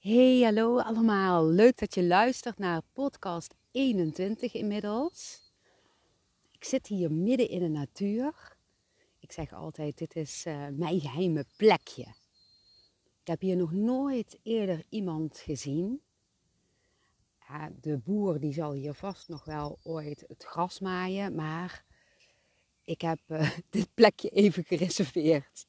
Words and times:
Hey, 0.00 0.40
hallo 0.42 0.78
allemaal. 0.78 1.46
Leuk 1.46 1.78
dat 1.78 1.94
je 1.94 2.04
luistert 2.04 2.58
naar 2.58 2.82
podcast 2.92 3.54
21 3.70 4.54
inmiddels. 4.54 5.40
Ik 6.52 6.64
zit 6.64 6.86
hier 6.86 7.12
midden 7.12 7.48
in 7.48 7.60
de 7.60 7.68
natuur. 7.68 8.56
Ik 9.18 9.32
zeg 9.32 9.52
altijd, 9.52 9.98
dit 9.98 10.16
is 10.16 10.46
uh, 10.46 10.66
mijn 10.72 11.00
geheime 11.00 11.44
plekje. 11.56 12.02
Ik 13.20 13.26
heb 13.26 13.40
hier 13.40 13.56
nog 13.56 13.72
nooit 13.72 14.38
eerder 14.42 14.84
iemand 14.88 15.38
gezien. 15.38 16.00
De 17.80 17.98
boer 17.98 18.40
die 18.40 18.52
zal 18.52 18.72
hier 18.72 18.94
vast 18.94 19.28
nog 19.28 19.44
wel 19.44 19.78
ooit 19.82 20.24
het 20.28 20.44
gras 20.44 20.80
maaien, 20.80 21.34
maar 21.34 21.84
ik 22.84 23.00
heb 23.00 23.20
uh, 23.28 23.50
dit 23.70 23.94
plekje 23.94 24.28
even 24.28 24.64
gereserveerd. 24.64 25.66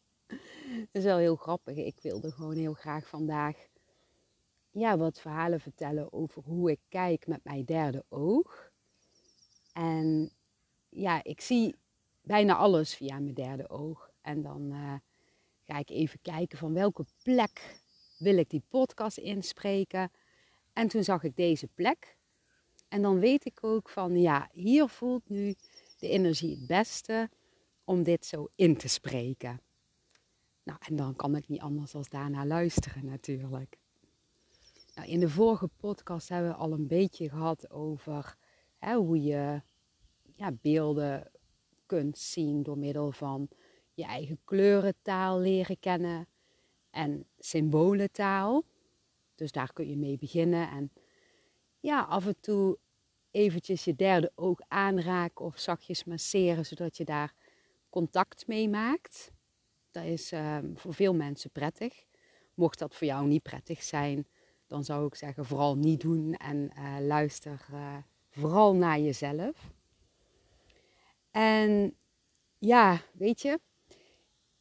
Dat 0.67 0.87
is 0.91 1.03
wel 1.03 1.17
heel 1.17 1.35
grappig. 1.35 1.77
Ik 1.77 1.99
wilde 2.01 2.31
gewoon 2.31 2.55
heel 2.55 2.73
graag 2.73 3.07
vandaag 3.07 3.69
ja, 4.71 4.97
wat 4.97 5.19
verhalen 5.19 5.59
vertellen 5.59 6.13
over 6.13 6.43
hoe 6.43 6.71
ik 6.71 6.79
kijk 6.89 7.27
met 7.27 7.43
mijn 7.43 7.65
derde 7.65 8.05
oog. 8.09 8.71
En 9.73 10.31
ja, 10.89 11.23
ik 11.23 11.41
zie 11.41 11.75
bijna 12.21 12.55
alles 12.55 12.95
via 12.95 13.19
mijn 13.19 13.33
derde 13.33 13.69
oog. 13.69 14.09
En 14.21 14.41
dan 14.41 14.71
uh, 14.71 14.93
ga 15.65 15.77
ik 15.77 15.89
even 15.89 16.19
kijken 16.21 16.57
van 16.57 16.73
welke 16.73 17.05
plek 17.23 17.79
wil 18.17 18.37
ik 18.37 18.49
die 18.49 18.63
podcast 18.67 19.17
inspreken. 19.17 20.11
En 20.73 20.87
toen 20.87 21.03
zag 21.03 21.23
ik 21.23 21.35
deze 21.35 21.67
plek. 21.67 22.17
En 22.87 23.01
dan 23.01 23.19
weet 23.19 23.45
ik 23.45 23.63
ook 23.63 23.89
van 23.89 24.19
ja, 24.19 24.49
hier 24.53 24.87
voelt 24.87 25.29
nu 25.29 25.55
de 25.99 26.09
energie 26.09 26.55
het 26.55 26.67
beste 26.67 27.29
om 27.83 28.03
dit 28.03 28.25
zo 28.25 28.47
in 28.55 28.77
te 28.77 28.87
spreken. 28.87 29.61
Nou, 30.63 30.79
en 30.87 30.95
dan 30.95 31.15
kan 31.15 31.35
ik 31.35 31.47
niet 31.47 31.61
anders 31.61 31.91
dan 31.91 32.05
daarna 32.09 32.45
luisteren 32.45 33.05
natuurlijk. 33.05 33.80
Nou, 35.01 35.13
in 35.13 35.19
de 35.19 35.29
vorige 35.29 35.67
podcast 35.67 36.29
hebben 36.29 36.49
we 36.49 36.57
al 36.57 36.71
een 36.71 36.87
beetje 36.87 37.29
gehad 37.29 37.71
over 37.71 38.35
hè, 38.77 38.95
hoe 38.95 39.21
je 39.21 39.61
ja, 40.35 40.51
beelden 40.51 41.31
kunt 41.85 42.17
zien 42.17 42.63
door 42.63 42.77
middel 42.77 43.11
van 43.11 43.49
je 43.93 44.03
eigen 44.03 44.39
kleurentaal 44.43 45.39
leren 45.39 45.79
kennen 45.79 46.27
en 46.89 47.25
symbolentaal. 47.39 48.63
Dus 49.35 49.51
daar 49.51 49.73
kun 49.73 49.89
je 49.89 49.97
mee 49.97 50.17
beginnen 50.17 50.69
en 50.69 50.91
ja, 51.79 52.01
af 52.01 52.27
en 52.27 52.39
toe 52.39 52.77
eventjes 53.31 53.83
je 53.83 53.95
derde 53.95 54.31
oog 54.35 54.59
aanraken 54.67 55.45
of 55.45 55.59
zachtjes 55.59 56.03
masseren, 56.03 56.65
zodat 56.65 56.97
je 56.97 57.05
daar 57.05 57.33
contact 57.89 58.47
mee 58.47 58.69
maakt. 58.69 59.31
Dat 59.91 60.03
is 60.03 60.31
uh, 60.31 60.57
voor 60.73 60.93
veel 60.93 61.13
mensen 61.13 61.51
prettig. 61.51 62.05
Mocht 62.53 62.79
dat 62.79 62.95
voor 62.95 63.07
jou 63.07 63.27
niet 63.27 63.43
prettig 63.43 63.83
zijn, 63.83 64.27
dan 64.71 64.83
zou 64.83 65.05
ik 65.05 65.15
zeggen 65.15 65.45
vooral 65.45 65.77
niet 65.77 66.01
doen 66.01 66.33
en 66.33 66.71
uh, 66.77 66.95
luister 66.99 67.65
uh, 67.73 67.97
vooral 68.29 68.75
naar 68.75 68.99
jezelf. 68.99 69.71
En 71.31 71.95
ja, 72.57 73.01
weet 73.13 73.41
je, 73.41 73.59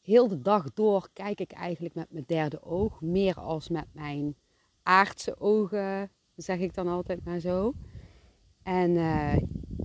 heel 0.00 0.28
de 0.28 0.40
dag 0.40 0.72
door 0.72 1.08
kijk 1.12 1.40
ik 1.40 1.52
eigenlijk 1.52 1.94
met 1.94 2.10
mijn 2.10 2.24
derde 2.26 2.62
oog, 2.62 3.00
meer 3.00 3.40
als 3.40 3.68
met 3.68 3.86
mijn 3.92 4.36
aardse 4.82 5.40
ogen, 5.40 6.10
zeg 6.34 6.58
ik 6.58 6.74
dan 6.74 6.88
altijd 6.88 7.24
maar 7.24 7.40
zo. 7.40 7.74
En 8.62 8.90
uh, 8.90 9.36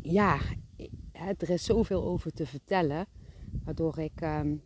ja, 0.02 0.40
er 1.12 1.50
is 1.50 1.64
zoveel 1.64 2.04
over 2.04 2.32
te 2.32 2.46
vertellen, 2.46 3.08
waardoor 3.64 4.00
ik 4.00 4.22
um, 4.22 4.64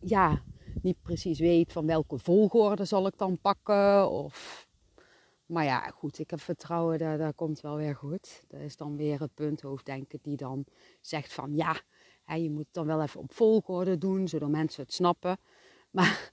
ja, 0.00 0.42
niet 0.82 1.02
precies 1.02 1.38
weet 1.38 1.72
van 1.72 1.86
welke 1.86 2.18
volgorde 2.18 2.84
zal 2.84 3.06
ik 3.06 3.18
dan 3.18 3.38
pakken. 3.40 4.10
Of... 4.10 4.66
Maar 5.46 5.64
ja, 5.64 5.80
goed, 5.80 6.18
ik 6.18 6.30
heb 6.30 6.40
vertrouwen, 6.40 6.98
dat, 6.98 7.18
dat 7.18 7.34
komt 7.34 7.60
wel 7.60 7.76
weer 7.76 7.96
goed. 7.96 8.44
Dat 8.48 8.60
is 8.60 8.76
dan 8.76 8.96
weer 8.96 9.20
het 9.20 9.34
punthoofddenken 9.34 10.18
die 10.22 10.36
dan 10.36 10.64
zegt 11.00 11.32
van 11.32 11.54
ja, 11.54 11.76
hè, 12.24 12.34
je 12.34 12.50
moet 12.50 12.64
het 12.64 12.74
dan 12.74 12.86
wel 12.86 13.02
even 13.02 13.20
op 13.20 13.34
volgorde 13.34 13.98
doen, 13.98 14.28
zodat 14.28 14.48
mensen 14.48 14.82
het 14.82 14.92
snappen. 14.92 15.38
Maar 15.90 16.32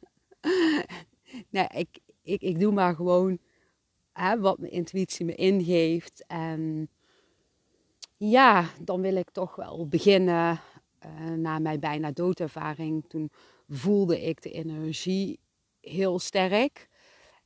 nee, 1.49 1.67
ik, 1.67 1.99
ik, 2.21 2.41
ik 2.41 2.59
doe 2.59 2.71
maar 2.71 2.95
gewoon 2.95 3.39
hè, 4.13 4.39
wat 4.39 4.57
mijn 4.57 4.71
intuïtie 4.71 5.25
me 5.25 5.35
ingeeft. 5.35 6.23
En 6.27 6.89
ja, 8.17 8.65
dan 8.81 9.01
wil 9.01 9.15
ik 9.15 9.29
toch 9.29 9.55
wel 9.55 9.87
beginnen 9.87 10.59
uh, 11.05 11.29
na 11.29 11.59
mijn 11.59 11.79
bijna 11.79 12.11
doodervaring. 12.11 13.05
Toen 13.07 13.31
voelde 13.67 14.21
ik 14.21 14.41
de 14.41 14.51
energie 14.51 15.39
heel 15.79 16.19
sterk. 16.19 16.89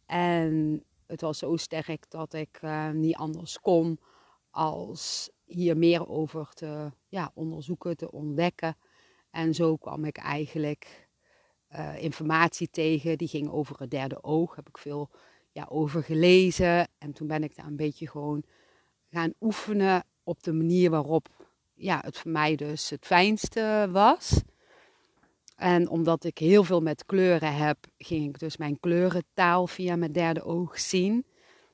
En 0.05 0.83
het 1.07 1.21
was 1.21 1.37
zo 1.37 1.55
sterk 1.55 2.09
dat 2.09 2.33
ik 2.33 2.59
uh, 2.61 2.89
niet 2.89 3.15
anders 3.15 3.59
kon 3.59 3.99
als 4.49 5.29
hier 5.45 5.77
meer 5.77 6.07
over 6.07 6.53
te 6.53 6.91
ja, 7.07 7.31
onderzoeken, 7.33 7.97
te 7.97 8.11
ontdekken. 8.11 8.77
En 9.31 9.53
zo 9.53 9.75
kwam 9.75 10.05
ik 10.05 10.17
eigenlijk 10.17 11.07
uh, 11.71 12.01
informatie 12.01 12.69
tegen. 12.69 13.17
Die 13.17 13.27
ging 13.27 13.49
over 13.49 13.79
het 13.79 13.91
derde 13.91 14.23
oog. 14.23 14.55
Heb 14.55 14.67
ik 14.67 14.77
veel 14.77 15.09
ja, 15.51 15.65
over 15.69 16.03
gelezen. 16.03 16.87
En 16.97 17.13
toen 17.13 17.27
ben 17.27 17.43
ik 17.43 17.55
daar 17.55 17.65
een 17.65 17.75
beetje 17.75 18.09
gewoon 18.09 18.43
gaan 19.09 19.33
oefenen 19.41 20.03
op 20.23 20.43
de 20.43 20.53
manier 20.53 20.89
waarop 20.89 21.49
ja, 21.73 22.01
het 22.05 22.17
voor 22.17 22.31
mij 22.31 22.55
dus 22.55 22.89
het 22.89 23.05
fijnste 23.05 23.89
was. 23.91 24.41
En 25.57 25.89
omdat 25.89 26.23
ik 26.23 26.37
heel 26.37 26.63
veel 26.63 26.81
met 26.81 27.05
kleuren 27.05 27.55
heb, 27.55 27.77
ging 27.97 28.29
ik 28.29 28.39
dus 28.39 28.57
mijn 28.57 28.79
kleurentaal 28.79 29.67
via 29.67 29.95
mijn 29.95 30.11
derde 30.11 30.43
oog 30.43 30.79
zien. 30.79 31.25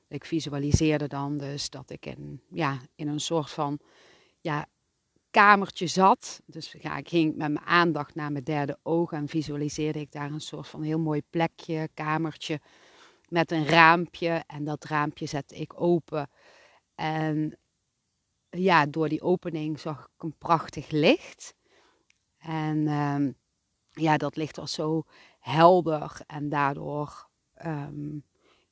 Ik 0.08 0.24
visualiseerde 0.24 1.06
dan 1.06 1.38
dus 1.38 1.70
dat 1.70 1.90
ik 1.90 2.06
in, 2.06 2.40
ja, 2.50 2.80
in 2.94 3.08
een 3.08 3.20
soort 3.20 3.50
van 3.50 3.78
ja, 4.40 4.66
kamertje 5.30 5.86
zat. 5.86 6.40
Dus 6.46 6.74
ja, 6.80 6.96
ik 6.96 7.08
ging 7.08 7.36
met 7.36 7.52
mijn 7.52 7.64
aandacht 7.64 8.14
naar 8.14 8.32
mijn 8.32 8.44
derde 8.44 8.78
oog 8.82 9.12
en 9.12 9.28
visualiseerde 9.28 10.00
ik 10.00 10.12
daar 10.12 10.30
een 10.30 10.40
soort 10.40 10.68
van 10.68 10.82
heel 10.82 10.98
mooi 10.98 11.22
plekje, 11.30 11.88
kamertje 11.94 12.60
met 13.28 13.50
een 13.50 13.66
raampje. 13.66 14.42
En 14.46 14.64
dat 14.64 14.84
raampje 14.84 15.26
zette 15.26 15.54
ik 15.54 15.80
open. 15.80 16.30
En 16.94 17.58
ja, 18.50 18.86
door 18.86 19.08
die 19.08 19.22
opening 19.22 19.80
zag 19.80 20.10
ik 20.16 20.22
een 20.22 20.34
prachtig 20.38 20.90
licht. 20.90 21.54
En 22.38 22.76
uh, 22.76 23.28
ja, 23.94 24.16
dat 24.16 24.36
licht 24.36 24.56
was 24.56 24.72
zo 24.72 25.04
helder 25.38 26.20
en 26.26 26.48
daardoor 26.48 27.28
um, 27.66 28.24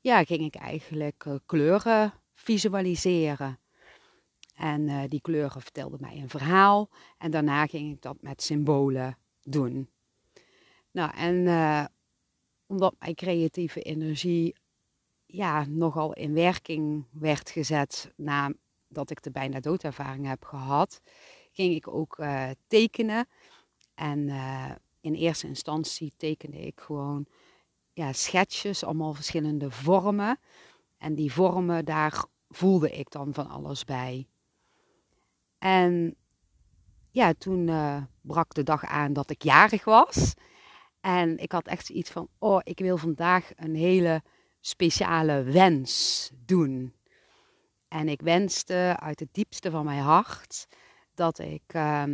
ja, 0.02 0.24
ging 0.24 0.40
ik 0.40 0.54
eigenlijk 0.54 1.24
uh, 1.24 1.34
kleuren 1.46 2.12
visualiseren. 2.34 3.58
En 4.54 4.88
uh, 4.88 5.02
die 5.08 5.20
kleuren 5.20 5.60
vertelden 5.60 6.00
mij 6.00 6.16
een 6.16 6.28
verhaal 6.28 6.90
en 7.18 7.30
daarna 7.30 7.66
ging 7.66 7.92
ik 7.92 8.02
dat 8.02 8.16
met 8.20 8.42
symbolen 8.42 9.18
doen. 9.42 9.90
Nou, 10.90 11.10
en 11.14 11.34
uh, 11.34 11.84
omdat 12.66 12.94
mijn 12.98 13.14
creatieve 13.14 13.82
energie 13.82 14.56
ja, 15.26 15.64
nogal 15.68 16.12
in 16.12 16.34
werking 16.34 17.06
werd 17.10 17.50
gezet 17.50 18.12
nadat 18.16 19.10
ik 19.10 19.22
de 19.22 19.30
bijna 19.30 19.60
doodervaring 19.60 20.26
heb 20.26 20.44
gehad, 20.44 21.00
ging 21.52 21.74
ik 21.74 21.88
ook 21.88 22.24
tekenen. 22.66 23.26
En 23.94 24.28
in 25.02 25.14
eerste 25.14 25.46
instantie 25.46 26.12
tekende 26.16 26.58
ik 26.58 26.80
gewoon 26.80 27.26
ja, 27.92 28.12
schetsjes, 28.12 28.84
allemaal 28.84 29.14
verschillende 29.14 29.70
vormen. 29.70 30.38
En 30.98 31.14
die 31.14 31.32
vormen, 31.32 31.84
daar 31.84 32.24
voelde 32.48 32.90
ik 32.90 33.10
dan 33.10 33.34
van 33.34 33.48
alles 33.48 33.84
bij. 33.84 34.26
En 35.58 36.16
ja, 37.10 37.32
toen 37.38 37.68
uh, 37.68 38.02
brak 38.20 38.54
de 38.54 38.62
dag 38.62 38.84
aan 38.84 39.12
dat 39.12 39.30
ik 39.30 39.42
jarig 39.42 39.84
was. 39.84 40.34
En 41.00 41.38
ik 41.38 41.52
had 41.52 41.66
echt 41.66 41.86
zoiets 41.86 42.10
van, 42.10 42.28
oh, 42.38 42.60
ik 42.64 42.78
wil 42.78 42.96
vandaag 42.96 43.50
een 43.56 43.74
hele 43.74 44.22
speciale 44.60 45.42
wens 45.42 46.30
doen. 46.34 46.94
En 47.88 48.08
ik 48.08 48.20
wenste 48.20 48.96
uit 48.98 49.20
het 49.20 49.28
diepste 49.32 49.70
van 49.70 49.84
mijn 49.84 50.02
hart 50.02 50.66
dat 51.14 51.38
ik 51.38 51.74
uh, 51.74 52.04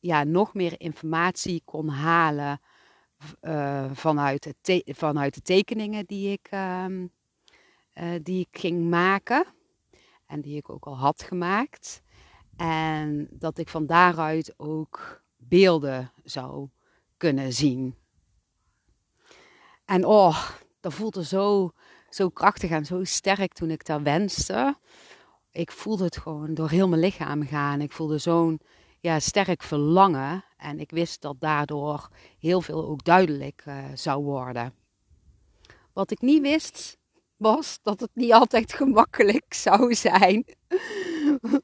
ja, 0.00 0.24
nog 0.24 0.54
meer 0.54 0.80
informatie 0.80 1.62
kon 1.64 1.88
halen 1.88 2.60
uh, 3.42 3.90
vanuit, 3.92 4.54
vanuit 4.84 5.34
de 5.34 5.42
tekeningen 5.42 6.06
die 6.06 6.32
ik, 6.32 6.48
uh, 6.50 6.84
uh, 6.88 8.14
die 8.22 8.46
ik 8.50 8.60
ging 8.60 8.90
maken. 8.90 9.46
En 10.26 10.40
die 10.40 10.56
ik 10.56 10.70
ook 10.70 10.86
al 10.86 10.98
had 10.98 11.22
gemaakt. 11.22 12.02
En 12.56 13.28
dat 13.30 13.58
ik 13.58 13.68
van 13.68 13.86
daaruit 13.86 14.54
ook 14.56 15.22
beelden 15.36 16.12
zou 16.24 16.68
kunnen 17.16 17.52
zien. 17.52 17.94
En 19.84 20.04
oh, 20.04 20.48
dat 20.80 20.94
voelde 20.94 21.24
zo, 21.24 21.72
zo 22.10 22.28
krachtig 22.28 22.70
en 22.70 22.84
zo 22.84 23.04
sterk 23.04 23.52
toen 23.52 23.70
ik 23.70 23.86
dat 23.86 24.02
wenste. 24.02 24.76
Ik 25.50 25.72
voelde 25.72 26.04
het 26.04 26.16
gewoon 26.16 26.54
door 26.54 26.70
heel 26.70 26.88
mijn 26.88 27.00
lichaam 27.00 27.46
gaan. 27.46 27.80
Ik 27.80 27.92
voelde 27.92 28.18
zo'n 28.18 28.60
ja, 29.00 29.20
sterk 29.20 29.62
verlangen. 29.62 30.44
En 30.56 30.80
ik 30.80 30.90
wist 30.90 31.20
dat 31.20 31.40
daardoor 31.40 32.08
heel 32.38 32.60
veel 32.60 32.86
ook 32.86 33.04
duidelijk 33.04 33.64
uh, 33.68 33.84
zou 33.94 34.24
worden. 34.24 34.72
Wat 35.92 36.10
ik 36.10 36.20
niet 36.20 36.42
wist, 36.42 36.98
was 37.36 37.78
dat 37.82 38.00
het 38.00 38.10
niet 38.14 38.32
altijd 38.32 38.72
gemakkelijk 38.72 39.54
zou 39.66 39.94
zijn. 39.94 40.44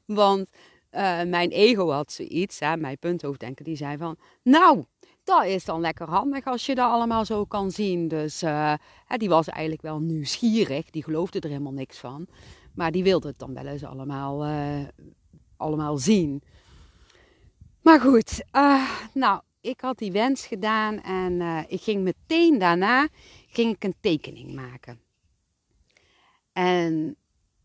Want 0.05 0.49
uh, 0.91 1.23
mijn 1.23 1.49
ego 1.49 1.91
had 1.91 2.11
zoiets, 2.11 2.59
hè, 2.59 2.77
mijn 2.77 2.97
punthoofddenker, 2.97 3.65
die 3.65 3.75
zei 3.75 3.97
van... 3.97 4.17
Nou, 4.43 4.83
dat 5.23 5.45
is 5.45 5.65
dan 5.65 5.81
lekker 5.81 6.09
handig 6.09 6.45
als 6.45 6.65
je 6.65 6.75
dat 6.75 6.91
allemaal 6.91 7.25
zo 7.25 7.45
kan 7.45 7.71
zien. 7.71 8.07
Dus 8.07 8.43
uh, 8.43 8.73
die 9.17 9.29
was 9.29 9.47
eigenlijk 9.47 9.81
wel 9.81 9.99
nieuwsgierig. 9.99 10.89
Die 10.89 11.03
geloofde 11.03 11.39
er 11.39 11.49
helemaal 11.49 11.71
niks 11.71 11.97
van. 11.97 12.27
Maar 12.73 12.91
die 12.91 13.03
wilde 13.03 13.27
het 13.27 13.39
dan 13.39 13.53
wel 13.53 13.65
eens 13.65 13.83
allemaal, 13.83 14.45
allemaal 15.57 15.97
zien. 15.97 16.43
Maar 17.85 18.01
goed, 18.01 18.43
uh, 18.55 18.89
nou, 19.13 19.41
ik 19.61 19.81
had 19.81 19.97
die 19.97 20.11
wens 20.11 20.47
gedaan 20.47 21.01
en 21.01 21.65
ik 21.67 21.81
ging 21.81 22.03
meteen 22.03 22.59
daarna 22.59 23.07
ging 23.47 23.75
ik 23.75 23.83
een 23.83 23.95
tekening 23.99 24.53
maken. 24.53 24.99
En 26.53 27.15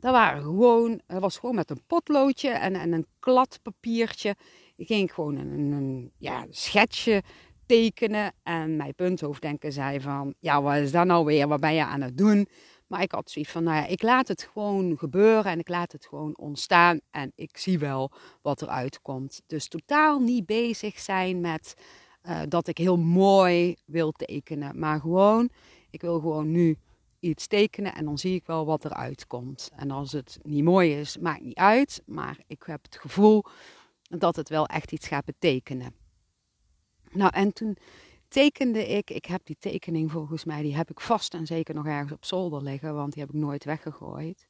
dat 0.00 0.42
gewoon, 0.42 1.00
was 1.06 1.38
gewoon 1.38 1.54
met 1.54 1.70
een 1.70 1.82
potloodje 1.86 2.48
en, 2.48 2.74
en 2.74 2.92
een 2.92 3.06
kladpapiertje. 3.18 4.36
Ik 4.76 4.86
ging 4.86 5.14
gewoon 5.14 5.36
een, 5.36 5.72
een 5.72 6.12
ja, 6.18 6.46
schetsje 6.50 7.22
tekenen. 7.66 8.32
En 8.42 8.76
mijn 8.76 8.94
punthoofddenken 8.94 9.72
zei 9.72 10.00
van, 10.00 10.34
ja, 10.38 10.62
wat 10.62 10.76
is 10.76 10.92
dat 10.92 11.06
nou 11.06 11.24
weer? 11.24 11.48
Wat 11.48 11.60
ben 11.60 11.74
je 11.74 11.84
aan 11.84 12.00
het 12.00 12.18
doen? 12.18 12.48
Maar 12.90 13.02
ik 13.02 13.12
had 13.12 13.30
zoiets 13.30 13.50
van, 13.50 13.64
nou 13.64 13.76
ja, 13.76 13.86
ik 13.86 14.02
laat 14.02 14.28
het 14.28 14.48
gewoon 14.52 14.98
gebeuren 14.98 15.52
en 15.52 15.58
ik 15.58 15.68
laat 15.68 15.92
het 15.92 16.06
gewoon 16.06 16.36
ontstaan. 16.38 17.00
En 17.10 17.32
ik 17.34 17.56
zie 17.56 17.78
wel 17.78 18.10
wat 18.42 18.62
eruit 18.62 19.02
komt. 19.02 19.42
Dus 19.46 19.68
totaal 19.68 20.18
niet 20.18 20.46
bezig 20.46 20.98
zijn 20.98 21.40
met 21.40 21.74
uh, 22.22 22.40
dat 22.48 22.68
ik 22.68 22.78
heel 22.78 22.98
mooi 22.98 23.76
wil 23.84 24.12
tekenen. 24.12 24.78
Maar 24.78 25.00
gewoon, 25.00 25.50
ik 25.90 26.00
wil 26.00 26.20
gewoon 26.20 26.50
nu 26.50 26.78
iets 27.20 27.46
tekenen 27.46 27.94
en 27.94 28.04
dan 28.04 28.18
zie 28.18 28.34
ik 28.34 28.46
wel 28.46 28.66
wat 28.66 28.84
eruit 28.84 29.26
komt. 29.26 29.70
En 29.76 29.90
als 29.90 30.12
het 30.12 30.38
niet 30.42 30.64
mooi 30.64 30.98
is, 30.98 31.18
maakt 31.18 31.42
niet 31.42 31.58
uit. 31.58 32.02
Maar 32.06 32.38
ik 32.46 32.62
heb 32.66 32.82
het 32.82 32.96
gevoel 32.96 33.44
dat 34.02 34.36
het 34.36 34.48
wel 34.48 34.66
echt 34.66 34.92
iets 34.92 35.08
gaat 35.08 35.24
betekenen. 35.24 35.94
Nou, 37.10 37.30
en 37.34 37.52
toen 37.52 37.76
tekende 38.30 38.86
ik, 38.88 39.10
ik 39.10 39.24
heb 39.24 39.40
die 39.44 39.56
tekening 39.58 40.10
volgens 40.10 40.44
mij, 40.44 40.62
die 40.62 40.76
heb 40.76 40.90
ik 40.90 41.00
vast 41.00 41.34
en 41.34 41.46
zeker 41.46 41.74
nog 41.74 41.86
ergens 41.86 42.12
op 42.12 42.24
zolder 42.24 42.62
liggen, 42.62 42.94
want 42.94 43.12
die 43.12 43.22
heb 43.22 43.34
ik 43.34 43.40
nooit 43.40 43.64
weggegooid. 43.64 44.46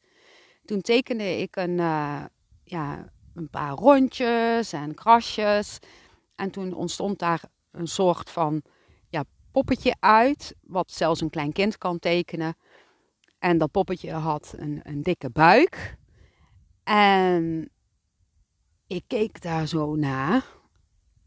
Toen 0.65 0.81
tekende 0.81 1.39
ik 1.41 1.57
een, 1.57 1.79
uh, 1.79 2.25
ja, 2.65 3.13
een 3.35 3.51
paar 3.51 3.73
rondjes 3.73 4.73
en 4.73 4.95
krasjes. 4.95 5.79
En 6.35 6.51
toen 6.51 6.73
ontstond 6.73 7.19
daar 7.19 7.43
een 7.71 7.87
soort 7.87 8.31
van 8.31 8.63
ja, 9.09 9.25
poppetje 9.51 9.95
uit, 10.01 10.55
wat 10.61 10.91
zelfs 10.91 11.21
een 11.21 11.31
klein 11.31 11.53
kind 11.53 11.79
kan 11.79 11.99
tekenen. 11.99 12.57
En 13.39 13.59
dat 13.59 13.71
poppetje 13.71 14.13
had 14.13 14.55
een, 14.57 14.81
een 14.83 15.03
dikke 15.03 15.31
buik. 15.31 15.97
En 16.85 17.71
ik 18.87 19.05
keek 19.07 19.43
daar 19.43 19.67
zo 19.67 19.95
naar. 19.95 20.47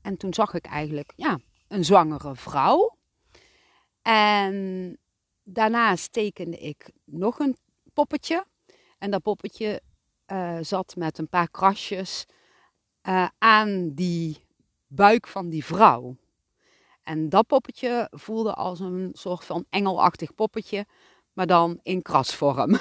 En 0.01 0.17
toen 0.17 0.33
zag 0.33 0.53
ik 0.53 0.65
eigenlijk 0.65 1.13
ja, 1.15 1.39
een 1.73 1.85
zwangere 1.85 2.35
vrouw. 2.35 2.97
En 4.01 4.97
daarnaast 5.43 6.11
tekende 6.11 6.57
ik 6.57 6.91
nog 7.03 7.39
een 7.39 7.57
poppetje. 7.93 8.45
En 8.97 9.11
dat 9.11 9.21
poppetje 9.21 9.81
uh, 10.27 10.57
zat 10.61 10.95
met 10.95 11.17
een 11.17 11.29
paar 11.29 11.49
krasjes 11.49 12.25
uh, 13.07 13.27
aan 13.37 13.93
die 13.93 14.45
buik 14.87 15.27
van 15.27 15.49
die 15.49 15.65
vrouw. 15.65 16.15
En 17.03 17.29
dat 17.29 17.47
poppetje 17.47 18.07
voelde 18.11 18.53
als 18.53 18.79
een 18.79 19.09
soort 19.13 19.45
van 19.45 19.65
engelachtig 19.69 20.35
poppetje, 20.35 20.85
maar 21.33 21.47
dan 21.47 21.79
in 21.81 22.01
krasvorm. 22.01 22.77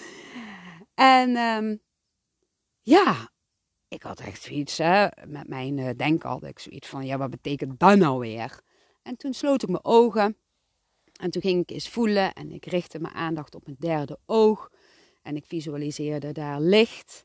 en 0.94 1.36
um, 1.36 1.80
ja, 2.82 3.30
ik 3.94 4.02
had 4.02 4.20
echt 4.20 4.42
zoiets, 4.42 4.78
hè, 4.78 5.06
met 5.26 5.48
mijn 5.48 5.78
uh, 5.78 5.90
denken 5.96 6.28
had 6.28 6.44
ik 6.44 6.58
zoiets 6.58 6.88
van, 6.88 7.06
ja, 7.06 7.18
wat 7.18 7.30
betekent 7.30 7.80
dat 7.80 7.98
nou 7.98 8.18
weer? 8.18 8.60
En 9.02 9.16
toen 9.16 9.32
sloot 9.32 9.62
ik 9.62 9.68
mijn 9.68 9.84
ogen 9.84 10.36
en 11.20 11.30
toen 11.30 11.42
ging 11.42 11.62
ik 11.62 11.70
eens 11.70 11.88
voelen 11.88 12.32
en 12.32 12.52
ik 12.52 12.66
richtte 12.66 12.98
mijn 12.98 13.14
aandacht 13.14 13.54
op 13.54 13.64
mijn 13.64 13.76
derde 13.78 14.18
oog 14.26 14.70
en 15.22 15.36
ik 15.36 15.44
visualiseerde 15.46 16.32
daar 16.32 16.60
licht. 16.60 17.24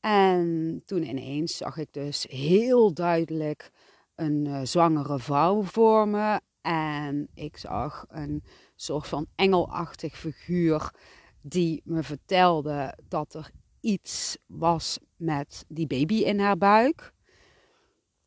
En 0.00 0.82
toen 0.84 1.02
ineens 1.02 1.56
zag 1.56 1.76
ik 1.76 1.92
dus 1.92 2.26
heel 2.30 2.94
duidelijk 2.94 3.70
een 4.14 4.44
uh, 4.44 4.60
zwangere 4.62 5.18
vrouw 5.18 5.62
voor 5.62 6.08
me 6.08 6.40
en 6.60 7.28
ik 7.34 7.56
zag 7.56 8.04
een 8.08 8.44
soort 8.74 9.06
van 9.06 9.26
engelachtig 9.34 10.18
figuur 10.18 10.94
die 11.40 11.80
me 11.84 12.02
vertelde 12.02 12.98
dat 13.08 13.34
er 13.34 13.50
iets 13.80 14.36
was 14.46 14.98
met 15.18 15.64
die 15.68 15.86
baby 15.86 16.14
in 16.14 16.40
haar 16.40 16.58
buik. 16.58 17.12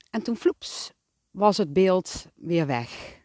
En 0.09 0.23
toen 0.23 0.38
vloeps 0.38 0.91
was 1.31 1.57
het 1.57 1.73
beeld 1.73 2.25
weer 2.35 2.65
weg. 2.65 3.19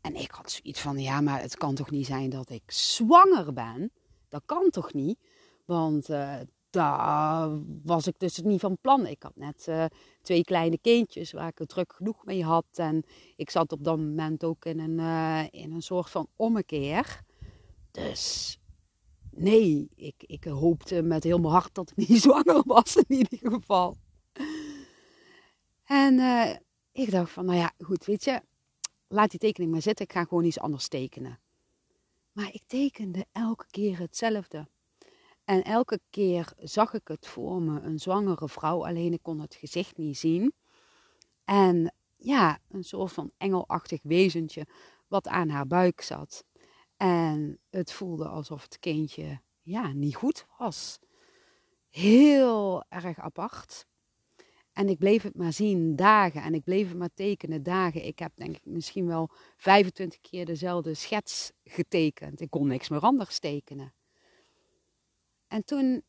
En 0.00 0.14
ik 0.14 0.30
had 0.30 0.50
zoiets 0.50 0.80
van, 0.80 0.98
ja, 0.98 1.20
maar 1.20 1.40
het 1.40 1.56
kan 1.56 1.74
toch 1.74 1.90
niet 1.90 2.06
zijn 2.06 2.30
dat 2.30 2.50
ik 2.50 2.62
zwanger 2.66 3.52
ben? 3.52 3.90
Dat 4.28 4.42
kan 4.46 4.70
toch 4.70 4.92
niet? 4.92 5.18
Want 5.64 6.10
uh, 6.10 6.34
daar 6.70 7.50
was 7.82 8.06
ik 8.06 8.18
dus 8.18 8.40
niet 8.40 8.60
van 8.60 8.78
plan. 8.80 9.06
Ik 9.06 9.22
had 9.22 9.36
net 9.36 9.66
uh, 9.68 9.84
twee 10.22 10.44
kleine 10.44 10.78
kindjes 10.78 11.32
waar 11.32 11.48
ik 11.48 11.58
het 11.58 11.68
druk 11.68 11.92
genoeg 11.92 12.24
mee 12.24 12.44
had. 12.44 12.66
En 12.74 13.04
ik 13.36 13.50
zat 13.50 13.72
op 13.72 13.84
dat 13.84 13.96
moment 13.96 14.44
ook 14.44 14.64
in 14.64 14.78
een, 14.78 14.98
uh, 14.98 15.44
in 15.50 15.72
een 15.72 15.82
soort 15.82 16.10
van 16.10 16.28
ommekeer. 16.36 17.22
Dus 17.90 18.58
nee, 19.36 19.88
ik, 19.94 20.14
ik 20.18 20.44
hoopte 20.44 21.02
met 21.02 21.24
heel 21.24 21.38
mijn 21.38 21.52
hart 21.52 21.74
dat 21.74 21.90
ik 21.90 21.96
niet 22.08 22.20
zwanger 22.20 22.62
was 22.66 22.96
in 22.96 23.16
ieder 23.16 23.38
geval. 23.50 23.96
En 25.84 26.14
uh, 26.14 26.56
ik 26.92 27.10
dacht 27.10 27.30
van, 27.30 27.44
nou 27.44 27.58
ja, 27.58 27.72
goed, 27.78 28.04
weet 28.04 28.24
je, 28.24 28.42
laat 29.08 29.30
die 29.30 29.40
tekening 29.40 29.72
maar 29.72 29.82
zitten. 29.82 30.04
Ik 30.04 30.12
ga 30.12 30.24
gewoon 30.24 30.44
iets 30.44 30.58
anders 30.58 30.88
tekenen. 30.88 31.38
Maar 32.32 32.48
ik 32.52 32.62
tekende 32.66 33.26
elke 33.32 33.66
keer 33.70 33.98
hetzelfde. 33.98 34.68
En 35.44 35.62
elke 35.62 36.00
keer 36.10 36.52
zag 36.56 36.94
ik 36.94 37.08
het 37.08 37.26
voor 37.26 37.62
me, 37.62 37.80
een 37.80 37.98
zwangere 37.98 38.48
vrouw, 38.48 38.86
alleen 38.86 39.12
ik 39.12 39.22
kon 39.22 39.40
het 39.40 39.54
gezicht 39.54 39.96
niet 39.96 40.18
zien. 40.18 40.52
En 41.44 41.94
ja, 42.16 42.58
een 42.68 42.84
soort 42.84 43.12
van 43.12 43.30
engelachtig 43.36 44.00
wezentje 44.02 44.66
wat 45.08 45.28
aan 45.28 45.48
haar 45.48 45.66
buik 45.66 46.00
zat. 46.00 46.44
En 46.96 47.58
het 47.70 47.92
voelde 47.92 48.28
alsof 48.28 48.62
het 48.62 48.78
kindje 48.78 49.40
ja, 49.62 49.92
niet 49.92 50.14
goed 50.14 50.46
was. 50.58 50.98
Heel 51.88 52.84
erg 52.88 53.18
apart. 53.18 53.86
En 54.72 54.88
ik 54.88 54.98
bleef 54.98 55.22
het 55.22 55.36
maar 55.36 55.52
zien 55.52 55.96
dagen 55.96 56.42
en 56.42 56.54
ik 56.54 56.64
bleef 56.64 56.88
het 56.88 56.96
maar 56.96 57.14
tekenen 57.14 57.62
dagen. 57.62 58.04
Ik 58.04 58.18
heb 58.18 58.32
denk 58.34 58.56
ik 58.56 58.64
misschien 58.64 59.06
wel 59.06 59.30
25 59.56 60.20
keer 60.20 60.44
dezelfde 60.44 60.94
schets 60.94 61.52
getekend. 61.64 62.40
Ik 62.40 62.50
kon 62.50 62.66
niks 62.66 62.88
meer 62.88 63.00
anders 63.00 63.38
tekenen. 63.38 63.94
En 65.48 65.64
toen 65.64 66.02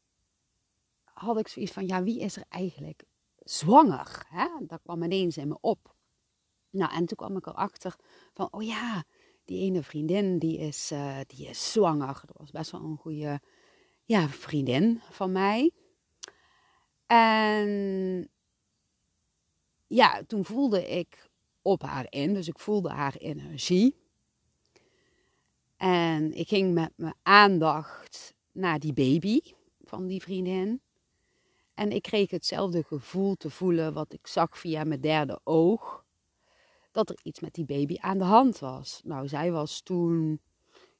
had 1.03 1.39
ik 1.39 1.48
zoiets 1.48 1.72
van, 1.72 1.88
ja, 1.88 2.03
wie 2.03 2.20
is 2.20 2.36
er 2.36 2.46
eigenlijk 2.50 3.03
zwanger? 3.38 4.27
Dat 4.67 4.82
kwam 4.82 5.03
ineens 5.03 5.38
in 5.38 5.48
me 5.48 5.58
op. 5.62 5.96
Nou, 6.70 6.94
en 6.94 7.06
toen 7.06 7.17
kwam 7.17 7.38
ik 7.38 7.46
erachter 7.46 7.96
van, 8.34 8.48
oh 8.51 8.63
ja, 8.63 9.03
die 9.48 9.62
ene 9.62 9.84
vriendin, 9.84 10.39
die 10.39 10.58
is, 10.58 10.92
uh, 10.92 11.18
die 11.27 11.48
is 11.48 11.72
zwanger. 11.72 12.22
Dat 12.25 12.38
was 12.38 12.51
best 12.51 12.72
wel 12.72 12.82
een 12.82 12.98
goede 12.98 13.39
ja, 14.04 14.30
vriendin 14.30 15.01
van 15.12 15.32
mij. 15.32 15.72
En 17.06 18.30
ja, 19.88 20.24
toen 20.27 20.46
voelde 20.46 20.89
ik 20.89 21.30
op 21.62 21.82
haar 21.82 22.06
in, 22.10 22.34
dus 22.34 22.48
ik 22.48 22.60
voelde 22.60 22.89
haar 22.89 23.16
energie. 23.16 23.96
En 25.77 26.34
ik 26.34 26.48
ging 26.48 26.74
met 26.74 26.92
mijn 26.96 27.16
aandacht 27.24 28.34
naar 28.51 28.80
die 28.80 28.94
baby 28.94 29.39
van 29.84 30.08
die 30.08 30.22
vriendin. 30.22 30.82
En 31.74 31.92
ik 31.92 32.01
kreeg 32.01 32.30
hetzelfde 32.30 32.84
gevoel 32.84 33.36
te 33.36 33.50
voelen 33.50 33.94
wat 33.94 34.13
ik 34.13 34.27
zag 34.27 34.58
via 34.58 34.84
mijn 34.84 35.01
derde 35.01 35.39
oog 35.44 36.06
dat 36.98 37.10
er 37.10 37.20
iets 37.24 37.39
met 37.39 37.54
die 37.54 37.66
baby 37.66 37.98
aan 38.00 38.18
de 38.18 38.24
hand 38.24 38.60
was. 38.60 39.01
Nou, 39.04 39.27
zij 39.27 39.51
was 39.51 39.82
toen 39.82 40.42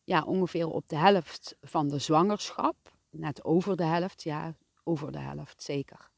ja, 0.04 0.24
ongeveer 0.24 0.68
op 0.68 0.90
de 0.90 0.96
helft 0.96 1.56
van 1.62 1.88
de 1.88 2.00
zwangerschap. 2.00 2.76
Net 3.10 3.44
over 3.44 3.76
de 3.76 3.84
helft, 3.84 4.24
ja, 4.24 4.56
over 4.84 5.12
de 5.12 5.20
helft 5.20 5.64
zeker. 5.64 6.10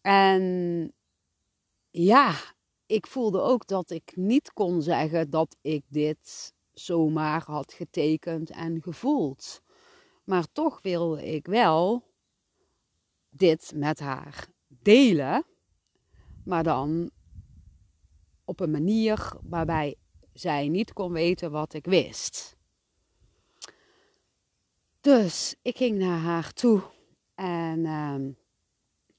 En 0.00 0.92
ja, 1.90 2.34
ik 2.86 3.06
voelde 3.06 3.40
ook 3.40 3.66
dat 3.66 3.90
ik 3.90 4.12
niet 4.16 4.52
kon 4.52 4.82
zeggen 4.82 5.30
dat 5.30 5.56
ik 5.60 5.84
dit 5.88 6.54
zomaar 6.72 7.42
had 7.46 7.72
getekend 7.72 8.50
en 8.50 8.82
gevoeld. 8.82 9.62
Maar 10.24 10.46
toch 10.52 10.82
wilde 10.82 11.26
ik 11.34 11.46
wel 11.46 12.04
dit 13.30 13.72
met 13.74 13.98
haar 13.98 14.46
delen. 14.68 15.44
Maar 16.44 16.62
dan 16.62 17.10
op 18.46 18.60
een 18.60 18.70
manier 18.70 19.32
waarbij 19.42 19.96
zij 20.32 20.68
niet 20.68 20.92
kon 20.92 21.12
weten 21.12 21.50
wat 21.50 21.74
ik 21.74 21.84
wist. 21.84 22.56
Dus 25.00 25.54
ik 25.62 25.76
ging 25.76 25.98
naar 25.98 26.18
haar 26.18 26.52
toe 26.52 26.82
en 27.34 27.86
ehm, 27.86 28.30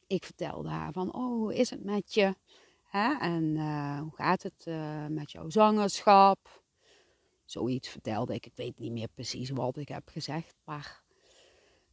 ik 0.08 0.26
vertelde 0.26 0.70
haar 0.70 0.92
van, 0.92 1.14
oh, 1.14 1.28
hoe 1.28 1.56
is 1.56 1.70
het 1.70 1.84
met 1.84 2.14
je? 2.14 2.36
Hè? 2.84 3.14
En 3.20 3.44
uh, 3.56 4.00
hoe 4.00 4.16
gaat 4.16 4.44
het 4.44 4.66
uh, 4.68 5.06
met 5.08 5.32
jouw 5.32 5.50
zangerschap? 5.50 6.64
Zoiets 7.46 7.90
vertelde 7.90 8.34
ik. 8.34 8.46
Ik 8.46 8.56
weet 8.56 8.80
niet 8.80 8.92
meer 8.92 9.08
precies 9.14 9.50
wat 9.50 9.78
ik 9.78 9.88
heb 9.88 10.10
gezegd, 10.10 10.56
maar 10.64 11.04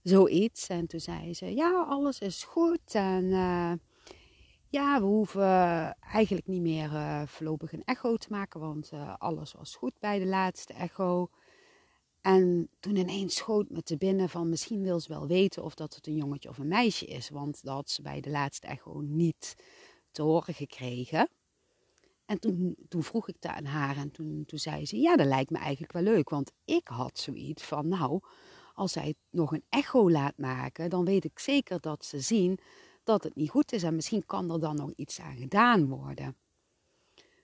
zoiets. 0.02 0.68
En 0.68 0.86
toen 0.86 1.00
zei 1.00 1.34
ze, 1.34 1.54
ja, 1.54 1.84
alles 1.88 2.18
is 2.18 2.44
goed. 2.44 2.94
En 2.94 3.24
uh, 3.24 3.72
ja, 4.74 5.00
we 5.00 5.06
hoeven 5.06 5.96
eigenlijk 6.00 6.46
niet 6.46 6.60
meer 6.60 6.90
voorlopig 7.28 7.72
een 7.72 7.84
echo 7.84 8.16
te 8.16 8.26
maken, 8.30 8.60
want 8.60 8.90
alles 9.18 9.52
was 9.52 9.74
goed 9.74 9.92
bij 9.98 10.18
de 10.18 10.26
laatste 10.26 10.72
echo. 10.72 11.28
En 12.20 12.68
toen 12.80 12.96
ineens 12.96 13.34
schoot 13.34 13.70
me 13.70 13.82
te 13.82 13.96
binnen 13.96 14.28
van 14.28 14.48
misschien 14.48 14.82
wil 14.82 15.00
ze 15.00 15.08
wel 15.08 15.26
weten 15.26 15.62
of 15.62 15.74
dat 15.74 15.94
het 15.94 16.06
een 16.06 16.16
jongetje 16.16 16.48
of 16.48 16.58
een 16.58 16.68
meisje 16.68 17.06
is. 17.06 17.28
Want 17.28 17.62
dat 17.62 17.74
had 17.74 17.90
ze 17.90 18.02
bij 18.02 18.20
de 18.20 18.30
laatste 18.30 18.66
echo 18.66 19.00
niet 19.00 19.54
te 20.10 20.22
horen 20.22 20.54
gekregen. 20.54 21.28
En 22.26 22.40
toen, 22.40 22.76
toen 22.88 23.02
vroeg 23.02 23.28
ik 23.28 23.36
dat 23.40 23.52
aan 23.52 23.64
haar 23.64 23.96
en 23.96 24.10
toen, 24.10 24.44
toen 24.46 24.58
zei 24.58 24.86
ze, 24.86 25.00
ja 25.00 25.16
dat 25.16 25.26
lijkt 25.26 25.50
me 25.50 25.58
eigenlijk 25.58 25.92
wel 25.92 26.02
leuk. 26.02 26.30
Want 26.30 26.52
ik 26.64 26.88
had 26.88 27.18
zoiets 27.18 27.62
van, 27.62 27.88
nou, 27.88 28.20
als 28.72 28.92
zij 28.92 29.14
nog 29.30 29.52
een 29.52 29.64
echo 29.68 30.10
laat 30.10 30.38
maken, 30.38 30.90
dan 30.90 31.04
weet 31.04 31.24
ik 31.24 31.38
zeker 31.38 31.80
dat 31.80 32.04
ze 32.04 32.20
zien 32.20 32.58
dat 33.04 33.22
het 33.24 33.34
niet 33.34 33.50
goed 33.50 33.72
is. 33.72 33.82
En 33.82 33.94
misschien 33.94 34.26
kan 34.26 34.50
er 34.50 34.60
dan 34.60 34.76
nog 34.76 34.90
iets 34.96 35.20
aan 35.20 35.36
gedaan 35.36 35.88
worden. 35.88 36.36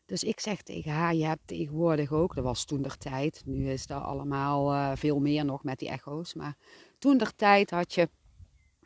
Dus 0.07 0.25
ik 0.25 0.41
zeg 0.41 0.63
tegen 0.63 0.93
haar, 0.93 1.15
je 1.15 1.25
hebt 1.25 1.47
tegenwoordig 1.47 2.13
ook, 2.13 2.35
dat 2.35 2.45
was 2.45 2.65
toen 2.65 2.83
der 2.83 2.99
tijd, 2.99 3.43
nu 3.45 3.71
is 3.71 3.87
dat 3.87 4.03
allemaal 4.03 4.73
uh, 4.73 4.93
veel 4.95 5.21
meer 5.21 5.45
nog 5.45 5.65
met 5.65 5.79
die 5.79 5.89
echo's, 5.89 6.35
maar 6.35 6.57
toen 6.99 7.19
der 7.19 7.35
tijd 7.35 7.71
had 7.71 7.95
je 7.95 8.09